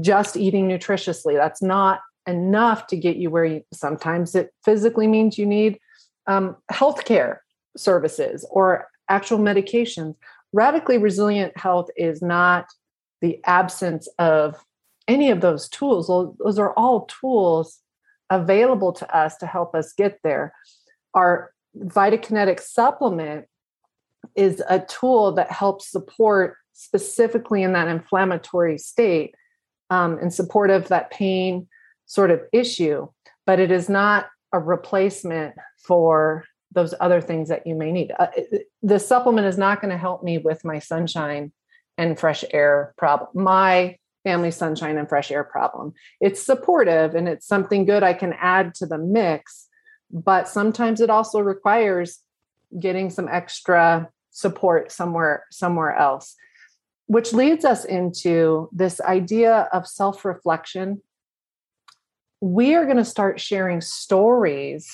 just 0.01 0.37
eating 0.37 0.67
nutritiously 0.67 1.35
that's 1.35 1.61
not 1.63 2.01
enough 2.27 2.85
to 2.85 2.95
get 2.95 3.15
you 3.15 3.31
where 3.31 3.45
you 3.45 3.63
sometimes 3.73 4.35
it 4.35 4.53
physically 4.63 5.07
means 5.07 5.39
you 5.39 5.45
need 5.45 5.79
um, 6.27 6.55
healthcare 6.71 7.37
services 7.75 8.45
or 8.51 8.87
actual 9.09 9.39
medications. 9.39 10.15
Radically 10.53 10.97
resilient 10.97 11.57
health 11.57 11.89
is 11.95 12.21
not 12.21 12.65
the 13.21 13.39
absence 13.45 14.07
of 14.17 14.55
any 15.07 15.31
of 15.31 15.41
those 15.41 15.67
tools. 15.69 16.07
Those 16.07 16.59
are 16.59 16.73
all 16.73 17.05
tools 17.05 17.79
available 18.29 18.93
to 18.93 19.15
us 19.15 19.37
to 19.37 19.47
help 19.47 19.75
us 19.75 19.93
get 19.93 20.19
there. 20.23 20.53
Our 21.13 21.51
Vitakinetic 21.77 22.59
supplement 22.59 23.45
is 24.35 24.63
a 24.69 24.79
tool 24.79 25.31
that 25.33 25.51
helps 25.51 25.91
support 25.91 26.57
specifically 26.73 27.63
in 27.63 27.73
that 27.73 27.87
inflammatory 27.87 28.77
state 28.77 29.35
um, 29.89 30.19
in 30.19 30.31
support 30.31 30.69
of 30.69 30.87
that 30.87 31.11
pain 31.11 31.67
sort 32.05 32.31
of 32.31 32.41
issue, 32.53 33.07
but 33.45 33.59
it 33.59 33.71
is 33.71 33.89
not 33.89 34.27
a 34.53 34.59
replacement 34.59 35.55
for 35.77 36.45
those 36.71 36.93
other 36.99 37.21
things 37.21 37.49
that 37.49 37.65
you 37.65 37.75
may 37.75 37.91
need. 37.91 38.11
Uh, 38.17 38.27
the 38.83 38.99
supplement 38.99 39.47
is 39.47 39.57
not 39.57 39.81
going 39.81 39.91
to 39.91 39.97
help 39.97 40.23
me 40.23 40.37
with 40.37 40.63
my 40.63 40.79
sunshine 40.79 41.51
and 41.97 42.19
fresh 42.19 42.45
air 42.51 42.93
problem, 42.97 43.29
my 43.33 43.97
family 44.23 44.51
sunshine 44.51 44.97
and 44.97 45.09
fresh 45.09 45.31
air 45.31 45.43
problem. 45.43 45.93
It's 46.21 46.41
supportive 46.41 47.15
and 47.15 47.27
it's 47.27 47.47
something 47.47 47.85
good 47.85 48.03
I 48.03 48.13
can 48.13 48.33
add 48.33 48.75
to 48.75 48.85
the 48.85 48.97
mix, 48.97 49.67
but 50.11 50.47
sometimes 50.47 51.01
it 51.01 51.09
also 51.09 51.39
requires 51.39 52.19
getting 52.77 53.09
some 53.09 53.27
extra 53.27 54.09
support 54.31 54.91
somewhere 54.91 55.45
somewhere 55.49 55.95
else 55.95 56.35
which 57.07 57.33
leads 57.33 57.65
us 57.65 57.83
into 57.83 58.69
this 58.71 59.01
idea 59.01 59.67
of 59.73 59.87
self-reflection 59.87 61.01
we 62.41 62.75
are 62.75 62.85
going 62.85 62.97
to 62.97 63.03
start 63.03 63.39
sharing 63.39 63.81
stories 63.81 64.93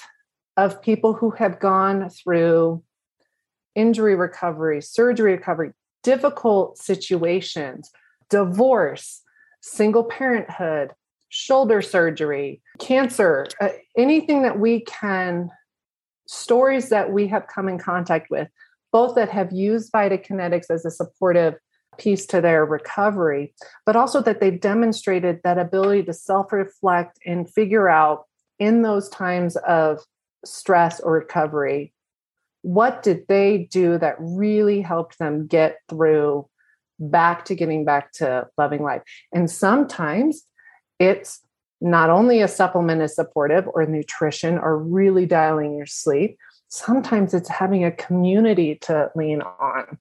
of 0.58 0.82
people 0.82 1.14
who 1.14 1.32
have 1.32 1.60
gone 1.60 2.10
through 2.10 2.84
injury 3.76 4.16
recovery, 4.16 4.82
surgery 4.82 5.34
recovery, 5.34 5.72
difficult 6.04 6.78
situations, 6.78 7.92
divorce, 8.30 9.22
single 9.62 10.04
parenthood, 10.04 10.92
shoulder 11.30 11.82
surgery, 11.82 12.62
cancer, 12.80 13.48
uh, 13.60 13.70
anything 13.98 14.44
that 14.44 14.60
we 14.60 14.82
can, 14.82 15.50
stories 16.28 16.90
that 16.90 17.12
we 17.12 17.28
have 17.28 17.48
come 17.48 17.68
in 17.68 17.78
contact 17.78 18.30
with, 18.30 18.48
both 18.92 19.16
that 19.16 19.30
have 19.30 19.52
used 19.52 19.92
Vitakinetics 19.92 20.70
as 20.70 20.86
a 20.86 20.92
supportive 20.92 21.56
piece 21.98 22.26
to 22.28 22.42
their 22.42 22.66
recovery, 22.66 23.54
but 23.86 23.96
also 23.96 24.22
that 24.22 24.40
they've 24.40 24.60
demonstrated 24.60 25.42
that 25.44 25.58
ability 25.58 26.04
to 26.04 26.14
self 26.14 26.52
reflect 26.52 27.20
and 27.26 27.50
figure 27.50 27.90
out 27.90 28.26
in 28.60 28.82
those 28.82 29.10
times 29.10 29.58
of 29.58 30.00
stress 30.46 31.00
or 31.00 31.14
recovery 31.14 31.92
what 32.62 33.04
did 33.04 33.28
they 33.28 33.68
do 33.72 33.98
that 33.98 34.16
really 34.20 34.82
helped 34.82 35.20
them 35.20 35.46
get 35.46 35.78
through 35.88 36.48
back 37.00 37.46
to 37.46 37.54
getting 37.54 37.86
back 37.86 38.12
to 38.12 38.48
loving 38.58 38.82
life 38.82 39.02
and 39.34 39.50
sometimes 39.50 40.44
it's 41.00 41.42
not 41.82 42.10
only 42.10 42.42
a 42.42 42.48
supplement 42.48 43.02
is 43.02 43.14
supportive 43.14 43.68
or 43.74 43.86
nutrition 43.86 44.58
or 44.58 44.78
really 44.78 45.26
dialing 45.26 45.76
your 45.78 45.86
sleep 45.86 46.38
sometimes 46.70 47.34
it's 47.34 47.50
having 47.50 47.84
a 47.84 47.92
community 47.92 48.76
to 48.82 49.10
lean 49.16 49.42
on 49.42 49.98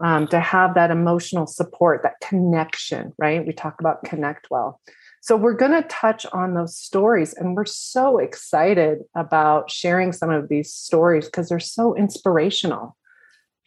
um, 0.00 0.28
to 0.28 0.40
have 0.40 0.74
that 0.74 0.90
emotional 0.90 1.46
support, 1.46 2.02
that 2.02 2.20
connection, 2.22 3.12
right? 3.18 3.44
We 3.44 3.52
talk 3.52 3.80
about 3.80 4.04
connect 4.04 4.48
well. 4.50 4.80
So 5.20 5.36
we're 5.36 5.54
going 5.54 5.72
to 5.72 5.86
touch 5.88 6.26
on 6.32 6.54
those 6.54 6.76
stories, 6.76 7.34
and 7.34 7.54
we're 7.56 7.64
so 7.64 8.18
excited 8.18 9.00
about 9.14 9.70
sharing 9.70 10.12
some 10.12 10.30
of 10.30 10.48
these 10.48 10.72
stories 10.72 11.26
because 11.26 11.48
they're 11.48 11.60
so 11.60 11.94
inspirational. 11.96 12.96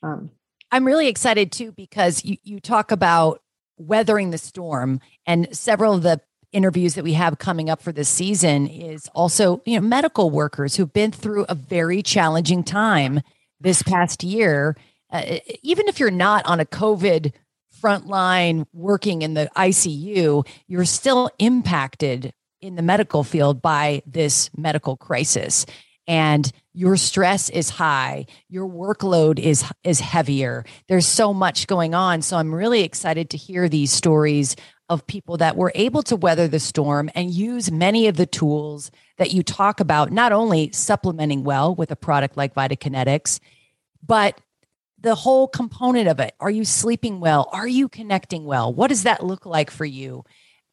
Um, 0.03 0.31
I'm 0.71 0.85
really 0.85 1.07
excited 1.07 1.51
too 1.51 1.71
because 1.73 2.23
you, 2.23 2.37
you 2.43 2.59
talk 2.59 2.91
about 2.91 3.41
weathering 3.77 4.31
the 4.31 4.37
storm, 4.37 5.01
and 5.25 5.55
several 5.55 5.93
of 5.93 6.03
the 6.03 6.21
interviews 6.51 6.95
that 6.95 7.03
we 7.03 7.13
have 7.13 7.37
coming 7.37 7.69
up 7.69 7.81
for 7.81 7.91
this 7.91 8.09
season 8.09 8.67
is 8.67 9.07
also 9.13 9.61
you 9.65 9.79
know 9.79 9.85
medical 9.85 10.29
workers 10.29 10.75
who've 10.75 10.91
been 10.91 11.11
through 11.11 11.45
a 11.47 11.55
very 11.55 12.01
challenging 12.01 12.63
time 12.63 13.21
this 13.59 13.81
past 13.81 14.23
year 14.23 14.75
uh, 15.11 15.39
even 15.61 15.87
if 15.87 15.99
you're 15.99 16.11
not 16.11 16.45
on 16.45 16.59
a 16.59 16.65
COVID 16.65 17.31
front 17.81 18.05
line 18.05 18.65
working 18.73 19.23
in 19.23 19.33
the 19.33 19.49
ICU, 19.57 20.47
you're 20.67 20.85
still 20.85 21.29
impacted 21.39 22.31
in 22.61 22.75
the 22.75 22.83
medical 22.83 23.23
field 23.23 23.61
by 23.61 24.03
this 24.05 24.51
medical 24.55 24.95
crisis. 24.95 25.65
And 26.07 26.51
your 26.73 26.95
stress 26.95 27.49
is 27.49 27.69
high. 27.69 28.27
Your 28.49 28.67
workload 28.67 29.39
is 29.39 29.65
is 29.83 29.99
heavier. 29.99 30.63
There's 30.87 31.07
so 31.07 31.33
much 31.33 31.67
going 31.67 31.93
on. 31.93 32.21
So 32.21 32.37
i'm 32.37 32.53
really 32.53 32.83
excited 32.83 33.29
to 33.31 33.37
hear 33.37 33.67
these 33.67 33.91
stories 33.91 34.55
of 34.89 35.07
people 35.07 35.37
that 35.37 35.55
were 35.55 35.71
able 35.73 36.03
to 36.03 36.15
weather 36.17 36.47
the 36.47 36.59
storm 36.59 37.09
and 37.15 37.31
use 37.31 37.71
many 37.71 38.07
of 38.07 38.17
the 38.17 38.25
tools 38.25 38.91
that 39.17 39.31
you 39.31 39.41
talk 39.41 39.79
about, 39.79 40.11
not 40.11 40.33
only 40.33 40.69
supplementing 40.73 41.43
well 41.43 41.73
with 41.73 41.91
a 41.91 41.95
product 41.95 42.35
like 42.35 42.53
Vitakinetics, 42.53 43.39
but 44.05 44.39
the 45.01 45.15
whole 45.15 45.47
component 45.47 46.07
of 46.07 46.19
it. 46.19 46.35
Are 46.39 46.49
you 46.49 46.63
sleeping 46.63 47.19
well? 47.19 47.49
Are 47.51 47.67
you 47.67 47.89
connecting 47.89 48.45
well? 48.45 48.73
What 48.73 48.87
does 48.87 49.03
that 49.03 49.25
look 49.25 49.45
like 49.45 49.71
for 49.71 49.85
you? 49.85 50.23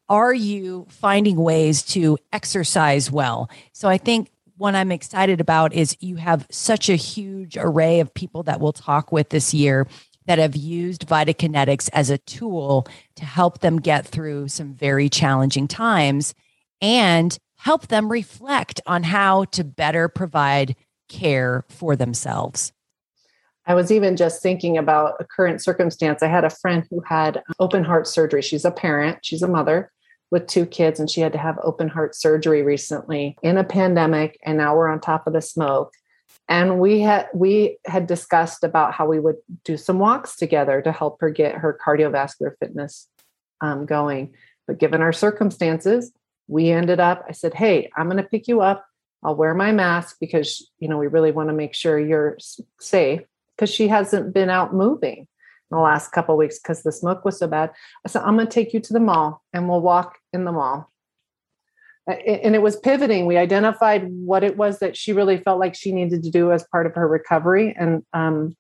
Are 0.09 0.35
you 0.35 0.87
finding 0.91 1.37
ways 1.37 1.83
to 1.85 2.19
exercise 2.33 3.11
well? 3.11 3.51
So 3.73 3.89
I 3.89 3.99
think 3.99 4.31
what 4.57 4.75
I'm 4.75 4.93
excited 4.93 5.41
about 5.41 5.73
is 5.73 5.97
you 6.01 6.17
have 6.17 6.47
such 6.51 6.89
a 6.89 6.97
huge 6.97 7.57
array 7.57 8.01
of 8.01 8.13
people 8.13 8.43
that 8.45 8.61
we'll 8.61 8.73
talk 8.73 9.13
with 9.13 9.31
this 9.31 9.55
year 9.55 9.87
that 10.27 10.39
have 10.39 10.57
used 10.57 11.07
Vitakinetics 11.07 11.89
as 11.93 12.11
a 12.11 12.19
tool 12.19 12.87
to 13.17 13.25
help 13.25 13.61
them 13.61 13.81
get 13.81 14.07
through 14.07 14.49
some 14.49 14.75
very 14.75 15.09
challenging 15.09 15.69
times 15.69 16.35
and 16.83 17.39
help 17.57 17.89
them 17.89 18.11
reflect 18.11 18.81
on 18.87 19.05
how 19.05 19.45
to 19.47 19.65
better 19.65 20.09
provide 20.09 20.77
care 21.09 21.65
for 21.69 21.97
themselves. 21.97 22.73
I 23.69 23.75
was 23.75 23.93
even 23.93 24.17
just 24.17 24.43
thinking 24.43 24.79
about 24.79 25.15
a 25.21 25.25
current 25.25 25.63
circumstance. 25.63 26.23
I 26.23 26.29
had 26.29 26.45
a 26.45 26.51
friend 26.51 26.85
who 26.91 27.01
had 27.01 27.43
open 27.61 27.85
heart 27.85 28.07
surgery. 28.09 28.43
She's 28.43 28.65
a 28.65 28.71
parent, 28.71 29.19
she's 29.23 29.43
a 29.43 29.49
mother 29.49 29.93
with 30.31 30.47
two 30.47 30.67
kids, 30.67 30.99
and 30.99 31.09
she 31.09 31.21
had 31.21 31.33
to 31.33 31.39
have 31.39 31.59
open 31.63 31.89
heart 31.89 32.15
surgery 32.15 32.63
recently 32.63 33.37
in 33.43 33.59
a 33.59 33.65
pandemic. 33.65 34.39
And 34.43 34.57
now 34.59 34.75
we're 34.75 34.89
on 34.89 35.01
top 35.01 35.27
of 35.27 35.35
the 35.35 35.43
smoke 35.43 35.93
and 36.49 36.81
we 36.81 37.01
had 37.01 37.29
we 37.35 37.79
had 37.87 38.07
discussed 38.07 38.65
about 38.65 38.95
how 38.95 39.07
we 39.07 39.21
would 39.21 39.37
do 39.65 39.77
some 39.77 39.99
walks 39.99 40.37
together 40.37 40.81
to 40.83 40.93
help 40.93 41.21
her 41.21 41.31
get 41.31 41.55
her 41.55 41.79
cardiovascular 41.85 42.53
fitness 42.59 43.09
um, 43.61 43.87
going 43.87 44.35
but 44.67 44.79
given 44.79 45.03
our 45.03 45.13
circumstances 45.13 46.13
we 46.47 46.71
ended 46.71 47.01
up 47.01 47.25
i 47.29 47.33
said 47.33 47.55
hey 47.55 47.91
i'm 47.97 48.07
going 48.07 48.23
to 48.23 48.29
pick 48.29 48.49
you 48.49 48.61
up 48.61 48.87
i'll 49.23 49.37
wear 49.37 49.55
my 49.55 49.73
mask 49.73 50.17
because 50.21 50.71
you 50.79 50.89
know 50.89 50.99
we 50.99 51.07
really 51.07 51.33
want 51.33 51.49
to 51.49 51.55
make 51.55 51.75
sure 51.75 51.99
you're 51.99 52.39
safe 52.81 53.21
because 53.59 53.75
she 53.75 53.89
hasn't 53.89 54.33
been 54.33 54.51
out 54.51 54.73
moving 54.73 55.19
in 55.19 55.77
the 55.77 55.79
last 55.79 56.13
couple 56.13 56.37
weeks 56.37 56.59
because 56.59 56.83
the 56.83 56.93
smoke 56.93 57.25
was 57.25 57.39
so 57.39 57.47
bad 57.47 57.71
i 58.05 58.09
said 58.09 58.23
i'm 58.23 58.37
going 58.37 58.47
to 58.47 58.53
take 58.53 58.73
you 58.73 58.81
to 58.81 58.93
the 58.93 59.01
mall 59.01 59.43
and 59.53 59.69
we'll 59.69 59.81
walk 59.81 60.17
in 60.33 60.45
the 60.45 60.53
mall 60.53 60.91
and 62.09 62.55
it 62.55 62.63
was 62.63 62.77
pivoting. 62.77 63.27
We 63.27 63.37
identified 63.37 64.09
what 64.11 64.43
it 64.43 64.57
was 64.57 64.79
that 64.79 64.97
she 64.97 65.13
really 65.13 65.37
felt 65.37 65.61
like 65.61 65.75
she 65.75 65.93
needed 65.93 66.23
to 66.23 66.31
do 66.31 66.53
as 66.53 66.65
part 66.73 66.87
of 66.87 66.95
her 66.95 67.07
recovery, 67.07 67.75
and 67.79 68.03
um, 68.15 68.57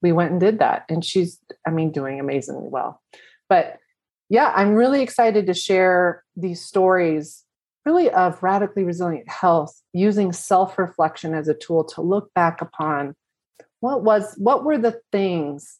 we 0.00 0.12
went 0.12 0.30
and 0.30 0.40
did 0.40 0.60
that. 0.60 0.86
And 0.88 1.04
she's, 1.04 1.38
I 1.66 1.70
mean, 1.70 1.92
doing 1.92 2.20
amazingly 2.20 2.68
well. 2.68 3.02
But 3.48 3.78
yeah, 4.30 4.52
I'm 4.54 4.74
really 4.74 5.02
excited 5.02 5.46
to 5.46 5.54
share 5.54 6.24
these 6.36 6.64
stories, 6.64 7.44
really 7.84 8.10
of 8.10 8.42
radically 8.42 8.84
resilient 8.84 9.28
health, 9.28 9.78
using 9.92 10.32
self-reflection 10.32 11.34
as 11.34 11.48
a 11.48 11.54
tool 11.54 11.84
to 11.84 12.00
look 12.00 12.32
back 12.32 12.62
upon 12.62 13.14
what 13.80 14.02
was, 14.02 14.34
what 14.36 14.64
were 14.64 14.78
the 14.78 15.00
things 15.12 15.78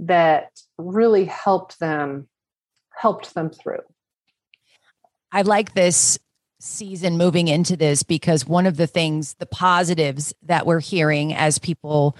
that 0.00 0.50
really 0.78 1.26
helped 1.26 1.78
them, 1.78 2.28
helped 2.96 3.34
them 3.34 3.50
through. 3.50 3.82
I 5.32 5.42
like 5.42 5.74
this 5.74 6.18
season 6.58 7.16
moving 7.16 7.48
into 7.48 7.76
this 7.76 8.02
because 8.02 8.46
one 8.46 8.66
of 8.66 8.76
the 8.76 8.86
things, 8.86 9.34
the 9.34 9.46
positives 9.46 10.34
that 10.42 10.66
we're 10.66 10.80
hearing 10.80 11.34
as 11.34 11.58
people 11.58 12.16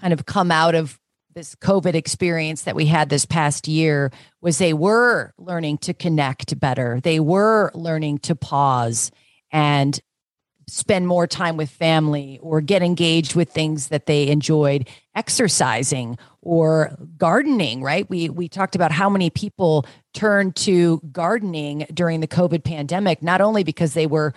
kind 0.00 0.12
of 0.12 0.26
come 0.26 0.50
out 0.50 0.74
of 0.74 0.98
this 1.34 1.54
COVID 1.56 1.94
experience 1.94 2.62
that 2.62 2.76
we 2.76 2.86
had 2.86 3.08
this 3.08 3.24
past 3.24 3.66
year 3.66 4.12
was 4.40 4.58
they 4.58 4.74
were 4.74 5.32
learning 5.38 5.78
to 5.78 5.94
connect 5.94 6.58
better. 6.60 7.00
They 7.02 7.20
were 7.20 7.70
learning 7.74 8.18
to 8.18 8.36
pause 8.36 9.10
and 9.50 9.98
spend 10.72 11.06
more 11.06 11.26
time 11.26 11.58
with 11.58 11.68
family 11.68 12.38
or 12.40 12.62
get 12.62 12.82
engaged 12.82 13.34
with 13.34 13.50
things 13.50 13.88
that 13.88 14.06
they 14.06 14.28
enjoyed 14.28 14.88
exercising 15.14 16.16
or 16.40 16.96
gardening 17.18 17.82
right? 17.82 18.08
We 18.08 18.30
we 18.30 18.48
talked 18.48 18.74
about 18.74 18.90
how 18.90 19.10
many 19.10 19.28
people 19.28 19.84
turned 20.14 20.56
to 20.56 21.02
gardening 21.12 21.84
during 21.92 22.20
the 22.20 22.26
covid 22.26 22.64
pandemic 22.64 23.22
not 23.22 23.42
only 23.42 23.64
because 23.64 23.92
they 23.92 24.06
were 24.06 24.32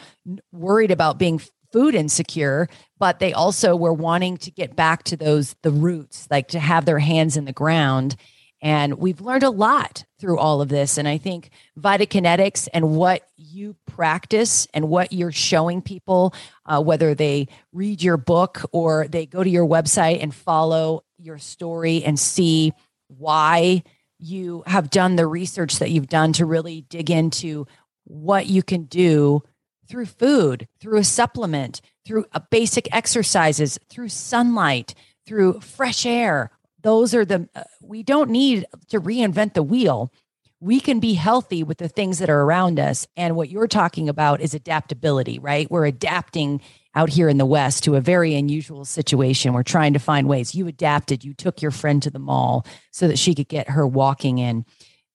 worried 0.52 0.92
about 0.92 1.18
being 1.18 1.40
food 1.72 1.96
insecure 1.96 2.68
but 3.00 3.20
they 3.20 3.32
also 3.32 3.76
were 3.76 3.94
wanting 3.94 4.36
to 4.38 4.52
get 4.52 4.76
back 4.76 5.04
to 5.04 5.16
those 5.16 5.56
the 5.62 5.72
roots 5.72 6.28
like 6.30 6.50
to 6.50 6.60
have 6.60 6.84
their 6.84 7.00
hands 7.00 7.38
in 7.38 7.46
the 7.46 7.54
ground 7.54 8.18
and 8.66 8.96
we've 8.96 9.22
learned 9.22 9.44
a 9.44 9.52
lot 9.52 10.06
through 10.20 10.40
all 10.40 10.60
of 10.60 10.70
this. 10.70 10.98
And 10.98 11.08
I 11.08 11.20
think 11.20 11.52
Vitakinetics 11.80 12.68
and 12.74 12.96
what 12.96 13.22
you 13.38 13.76
practice 13.86 14.68
and 14.74 14.90
what 14.90 15.14
you're 15.14 15.32
showing 15.32 15.84
people, 15.84 16.34
uh, 16.66 16.82
whether 16.82 17.14
they 17.14 17.48
read 17.72 18.02
your 18.02 18.18
book 18.18 18.64
or 18.72 19.08
they 19.08 19.28
go 19.28 19.44
to 19.44 19.50
your 19.50 19.68
website 19.68 20.24
and 20.24 20.34
follow 20.34 21.04
your 21.20 21.38
story 21.38 22.04
and 22.04 22.20
see 22.20 22.74
why 23.08 23.84
you 24.18 24.64
have 24.66 24.90
done 24.90 25.16
the 25.16 25.28
research 25.28 25.78
that 25.78 25.92
you've 25.92 26.10
done 26.10 26.34
to 26.34 26.46
really 26.48 26.82
dig 26.90 27.12
into 27.12 27.68
what 28.06 28.48
you 28.48 28.64
can 28.64 28.86
do 28.86 29.44
through 29.88 30.08
food, 30.08 30.68
through 30.80 30.98
a 30.98 31.04
supplement, 31.04 31.82
through 32.04 32.26
a 32.32 32.40
basic 32.40 32.88
exercises, 32.92 33.78
through 33.92 34.10
sunlight, 34.10 34.96
through 35.28 35.60
fresh 35.60 36.04
air, 36.04 36.50
those 36.86 37.16
are 37.16 37.26
the 37.26 37.50
uh, 37.56 37.64
we 37.82 38.04
don't 38.04 38.30
need 38.30 38.66
to 38.90 39.02
reinvent 39.02 39.56
the 39.56 39.64
wheel. 39.64 40.14
We 40.60 40.80
can 40.80 41.00
be 41.00 41.16
healthy 41.16 41.64
with 41.64 41.80
the 41.80 41.90
things 41.90 42.20
that 42.20 42.30
are 42.30 42.42
around 42.42 42.80
us. 42.80 43.08
And 43.18 43.36
what 43.36 43.50
you're 43.50 43.68
talking 43.68 44.08
about 44.08 44.40
is 44.40 44.54
adaptability 44.54 45.40
right? 45.40 45.70
We're 45.70 45.88
adapting 45.88 46.62
out 46.94 47.10
here 47.10 47.28
in 47.28 47.40
the 47.40 47.46
west 47.46 47.84
to 47.84 47.96
a 47.96 48.02
very 48.02 48.36
unusual 48.36 48.86
situation. 48.86 49.52
We're 49.54 49.64
trying 49.64 49.94
to 49.94 50.00
find 50.00 50.30
ways. 50.30 50.54
You 50.54 50.68
adapted. 50.68 51.26
You 51.26 51.34
took 51.34 51.60
your 51.60 51.72
friend 51.72 52.04
to 52.04 52.12
the 52.12 52.20
mall 52.20 52.68
so 52.92 53.08
that 53.08 53.18
she 53.18 53.34
could 53.34 53.50
get 53.50 53.72
her 53.72 53.88
walking 53.88 54.38
in. 54.38 54.64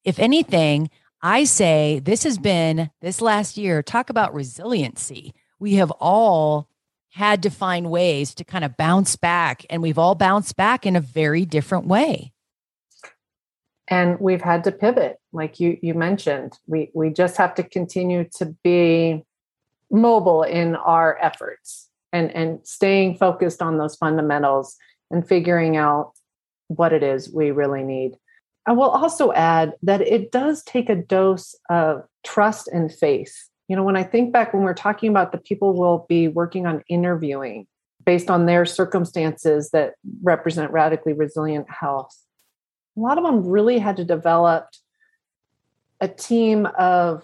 If 0.03 0.19
anything 0.19 0.89
i 1.23 1.43
say 1.43 2.01
this 2.03 2.23
has 2.23 2.39
been 2.39 2.89
this 3.01 3.21
last 3.21 3.55
year 3.55 3.81
talk 3.81 4.09
about 4.09 4.33
resiliency. 4.33 5.33
We 5.59 5.75
have 5.75 5.91
all 5.91 6.67
had 7.11 7.43
to 7.43 7.49
find 7.49 7.89
ways 7.89 8.33
to 8.35 8.43
kind 8.43 8.63
of 8.63 8.77
bounce 8.77 9.15
back 9.15 9.65
and 9.69 9.81
we've 9.81 9.97
all 9.97 10.15
bounced 10.15 10.55
back 10.55 10.85
in 10.85 10.95
a 10.95 11.01
very 11.01 11.45
different 11.45 11.85
way. 11.85 12.31
And 13.87 14.17
we've 14.19 14.41
had 14.41 14.63
to 14.63 14.71
pivot 14.71 15.17
like 15.33 15.59
you 15.59 15.77
you 15.81 15.93
mentioned. 15.93 16.57
We 16.67 16.89
we 16.93 17.09
just 17.09 17.35
have 17.37 17.53
to 17.55 17.63
continue 17.63 18.29
to 18.37 18.55
be 18.63 19.25
mobile 19.91 20.43
in 20.43 20.75
our 20.75 21.17
efforts 21.21 21.89
and 22.13 22.33
and 22.33 22.65
staying 22.65 23.17
focused 23.17 23.61
on 23.61 23.77
those 23.77 23.97
fundamentals 23.97 24.77
and 25.09 25.27
figuring 25.27 25.75
out 25.75 26.13
what 26.67 26.93
it 26.93 27.03
is 27.03 27.29
we 27.29 27.51
really 27.51 27.83
need. 27.83 28.13
I 28.65 28.71
will 28.71 28.89
also 28.89 29.33
add 29.33 29.73
that 29.83 29.99
it 29.99 30.31
does 30.31 30.63
take 30.63 30.89
a 30.89 30.95
dose 30.95 31.55
of 31.69 32.03
trust 32.23 32.69
and 32.69 32.89
faith 32.93 33.49
you 33.71 33.77
know 33.77 33.83
when 33.83 33.95
i 33.95 34.03
think 34.03 34.33
back 34.33 34.53
when 34.53 34.63
we're 34.63 34.73
talking 34.73 35.09
about 35.09 35.31
the 35.31 35.37
people 35.37 35.73
we'll 35.73 36.05
be 36.09 36.27
working 36.27 36.65
on 36.65 36.83
interviewing 36.89 37.65
based 38.05 38.29
on 38.29 38.45
their 38.45 38.65
circumstances 38.65 39.69
that 39.71 39.93
represent 40.23 40.69
radically 40.71 41.13
resilient 41.13 41.65
health 41.69 42.13
a 42.97 42.99
lot 42.99 43.17
of 43.17 43.23
them 43.23 43.47
really 43.47 43.79
had 43.79 43.95
to 43.95 44.03
develop 44.03 44.67
a 46.01 46.07
team 46.09 46.67
of 46.77 47.23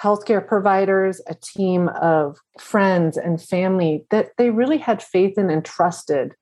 healthcare 0.00 0.46
providers, 0.46 1.20
a 1.26 1.34
team 1.34 1.88
of 1.88 2.38
friends 2.58 3.16
and 3.16 3.42
family 3.42 4.04
that 4.10 4.30
they 4.38 4.50
really 4.50 4.78
had 4.78 5.02
faith 5.02 5.38
in 5.38 5.50
and 5.50 5.64
trusted 5.64 6.34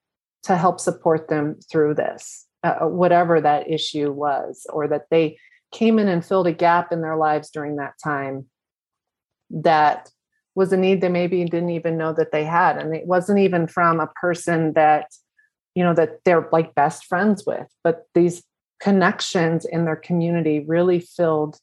to 0.43 0.57
help 0.57 0.81
support 0.81 1.29
them 1.29 1.57
through 1.71 1.95
this, 1.95 2.47
uh, 2.63 2.81
whatever 2.81 3.41
that 3.41 3.71
issue 3.71 4.13
was, 4.13 4.67
or 4.71 4.89
that 4.89 5.07
they 5.11 5.39
came 5.75 5.99
in 5.99 6.09
and 6.09 6.25
filled 6.25 6.47
a 6.47 6.53
gap 6.53 6.93
in 6.93 7.03
their 7.03 7.17
lives 7.17 7.51
during 7.51 7.77
that 7.77 7.95
time 8.03 8.47
that 9.51 10.11
was 10.55 10.73
a 10.73 10.77
need 10.77 11.01
they 11.01 11.09
maybe 11.09 11.45
didn't 11.45 11.71
even 11.71 11.99
know 11.99 12.13
that 12.13 12.33
they 12.33 12.45
had. 12.45 12.79
And 12.79 12.95
it 12.95 13.07
wasn't 13.07 13.41
even 13.41 13.67
from 13.67 14.01
a 14.01 14.07
person 14.07 14.73
that 14.75 15.11
you 15.75 15.83
know 15.83 15.95
that 15.95 16.21
they're 16.25 16.49
like 16.53 16.75
best 16.77 17.05
friends 17.07 17.45
with 17.45 17.67
but 17.83 18.07
these 18.15 18.45
connections 18.81 19.65
in 19.65 19.85
their 19.85 19.97
community 19.97 20.65
really 20.67 21.01
filled 21.01 21.59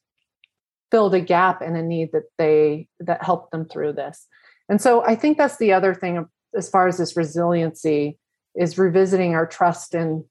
filled 0.92 1.16
a 1.16 1.22
gap 1.22 1.62
and 1.62 1.78
a 1.78 1.82
need 1.82 2.12
that 2.12 2.26
they 2.38 2.88
that 3.00 3.24
helped 3.24 3.52
them 3.52 3.66
through 3.66 3.94
this. 3.94 4.28
And 4.68 4.82
so 4.82 5.04
i 5.06 5.16
think 5.16 5.38
that's 5.38 5.58
the 5.58 5.74
other 5.74 5.94
thing 5.94 6.26
as 6.56 6.70
far 6.70 6.88
as 6.88 6.98
this 6.98 7.16
resiliency 7.16 8.18
is 8.56 8.78
revisiting 8.78 9.34
our 9.34 9.48
trust 9.48 9.96
in 9.96 10.26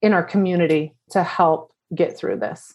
in 0.00 0.12
our 0.14 0.24
community 0.24 0.94
to 1.10 1.22
help 1.22 1.71
get 1.94 2.16
through 2.16 2.38
this. 2.38 2.74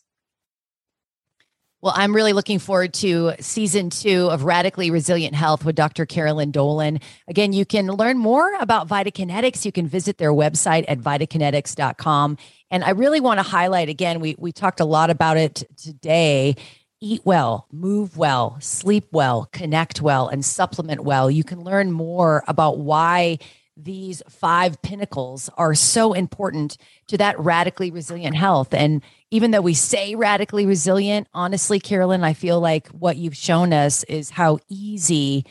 Well, 1.79 1.93
I'm 1.95 2.15
really 2.15 2.33
looking 2.33 2.57
forward 2.57 2.93
to 2.95 3.33
season 3.39 3.91
two 3.91 4.29
of 4.31 4.43
Radically 4.43 4.89
Resilient 4.89 5.35
Health 5.35 5.63
with 5.63 5.75
Dr. 5.75 6.07
Carolyn 6.07 6.49
Dolan. 6.49 6.99
Again, 7.27 7.53
you 7.53 7.65
can 7.65 7.85
learn 7.85 8.17
more 8.17 8.51
about 8.59 8.87
Vitakinetics. 8.87 9.63
You 9.63 9.71
can 9.71 9.87
visit 9.87 10.17
their 10.17 10.31
website 10.31 10.85
at 10.87 10.97
vitakinetics.com. 10.97 12.37
And 12.71 12.83
I 12.83 12.89
really 12.89 13.19
want 13.19 13.37
to 13.37 13.43
highlight 13.43 13.89
again, 13.89 14.19
we, 14.19 14.35
we 14.39 14.51
talked 14.51 14.79
a 14.79 14.85
lot 14.85 15.11
about 15.11 15.37
it 15.37 15.63
today. 15.77 16.55
Eat 16.99 17.21
well, 17.25 17.67
move 17.71 18.17
well, 18.17 18.57
sleep 18.59 19.05
well, 19.11 19.47
connect 19.51 20.01
well, 20.01 20.27
and 20.29 20.43
supplement 20.43 21.03
well. 21.03 21.29
You 21.29 21.43
can 21.43 21.63
learn 21.63 21.91
more 21.91 22.43
about 22.47 22.79
why 22.79 23.37
these 23.77 24.23
five 24.29 24.81
pinnacles 24.81 25.49
are 25.57 25.75
so 25.75 26.13
important 26.13 26.77
to 27.07 27.17
that 27.17 27.39
radically 27.39 27.91
resilient 27.91 28.35
health. 28.35 28.73
And 28.73 29.03
even 29.29 29.51
though 29.51 29.61
we 29.61 29.73
say 29.73 30.15
radically 30.15 30.65
resilient, 30.65 31.27
honestly, 31.33 31.79
Carolyn, 31.79 32.23
I 32.23 32.33
feel 32.33 32.59
like 32.59 32.87
what 32.87 33.17
you've 33.17 33.35
shown 33.35 33.73
us 33.73 34.03
is 34.05 34.31
how 34.31 34.59
easy 34.67 35.45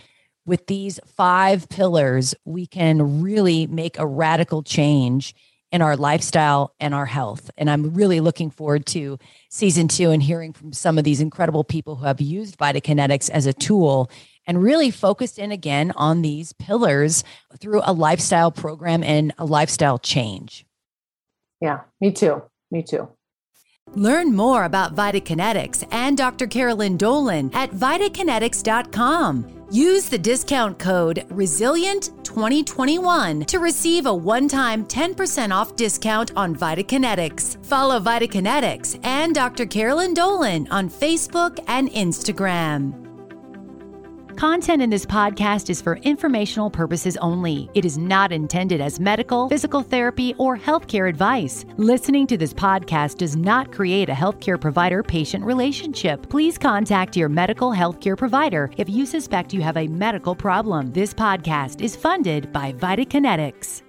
with 0.45 0.67
these 0.67 0.99
five 1.07 1.69
pillars 1.69 2.35
we 2.45 2.67
can 2.67 3.21
really 3.21 3.67
make 3.67 3.99
a 3.99 4.07
radical 4.07 4.62
change 4.62 5.35
in 5.73 5.83
our 5.83 5.97
lifestyle 5.97 6.73
and 6.79 6.95
our 6.95 7.07
health. 7.07 7.51
And 7.57 7.69
I'm 7.69 7.93
really 7.95 8.21
looking 8.21 8.51
forward 8.51 8.87
to 8.87 9.19
season 9.51 9.89
two 9.89 10.11
and 10.11 10.23
hearing 10.23 10.53
from 10.53 10.73
some 10.73 10.97
of 10.99 11.05
these 11.05 11.21
incredible 11.21 11.65
people 11.65 11.97
who 11.97 12.07
have 12.07 12.21
used 12.21 12.57
Vitakinetics 12.57 13.29
as 13.31 13.47
a 13.47 13.53
tool 13.53 14.11
and 14.47 14.63
really 14.63 14.91
focused 14.91 15.39
in 15.39 15.53
again 15.53 15.93
on 15.97 16.23
these 16.23 16.55
pillars 16.55 17.25
through 17.59 17.83
a 17.85 17.93
lifestyle 17.93 18.51
program 18.51 19.03
and 19.03 19.35
a 19.39 19.45
lifestyle 19.45 19.99
change. 19.99 20.65
Yeah, 21.61 21.81
me 22.01 22.13
too. 22.13 22.43
Me 22.71 22.83
too. 22.83 23.09
Learn 23.95 24.35
more 24.35 24.65
about 24.65 24.97
Vitakinetics 24.97 25.87
and 25.93 26.19
Dr. 26.19 26.49
Carolyn 26.49 26.97
Dolan 26.97 27.53
at 27.55 27.71
vitakinetics.com. 27.71 29.53
Use 29.71 30.09
the 30.09 30.19
discount 30.19 30.77
code 30.79 31.25
RESILIENT2021 31.31 33.47
to 33.47 33.59
receive 33.59 34.07
a 34.07 34.15
one 34.15 34.49
time 34.49 34.87
10% 34.87 35.53
off 35.53 35.77
discount 35.77 36.33
on 36.37 36.55
Vitakinetics. 36.55 37.65
Follow 37.65 37.99
Vitakinetics 38.01 39.01
and 39.05 39.35
Dr. 39.35 39.65
Carolyn 39.67 40.15
Dolan 40.15 40.69
on 40.71 40.91
Facebook 40.91 41.59
and 41.67 41.91
Instagram. 41.91 43.06
Content 44.37 44.83
in 44.83 44.90
this 44.90 45.07
podcast 45.07 45.70
is 45.70 45.81
for 45.81 45.96
informational 46.03 46.68
purposes 46.68 47.16
only. 47.22 47.70
It 47.72 47.87
is 47.87 47.96
not 47.96 48.33
intended 48.33 48.83
as 48.83 49.01
medical, 49.01 49.49
physical 49.49 49.81
therapy, 49.81 50.35
or 50.37 50.59
healthcare 50.59 51.09
advice. 51.09 51.64
Listening 51.79 52.27
to 52.27 52.37
this 52.37 52.53
podcast 52.53 53.16
does 53.16 53.35
not 53.35 53.72
create 53.72 54.11
a 54.11 54.12
healthcare 54.12 54.61
provider 54.61 55.03
patient 55.03 55.42
relationship. 55.42 56.29
Please 56.29 56.59
contact 56.59 57.16
your 57.16 57.31
medical 57.31 57.70
healthcare 57.70 58.16
provider 58.16 58.70
if 58.77 58.90
you 58.90 59.07
suspect 59.07 59.55
you 59.55 59.62
have 59.62 59.79
a 59.79 59.88
medical 59.88 60.35
problem. 60.35 60.92
This 60.92 61.14
podcast 61.14 61.81
is 61.81 61.96
funded 61.96 62.53
by 62.53 62.75
Vitakinetics. 62.75 63.86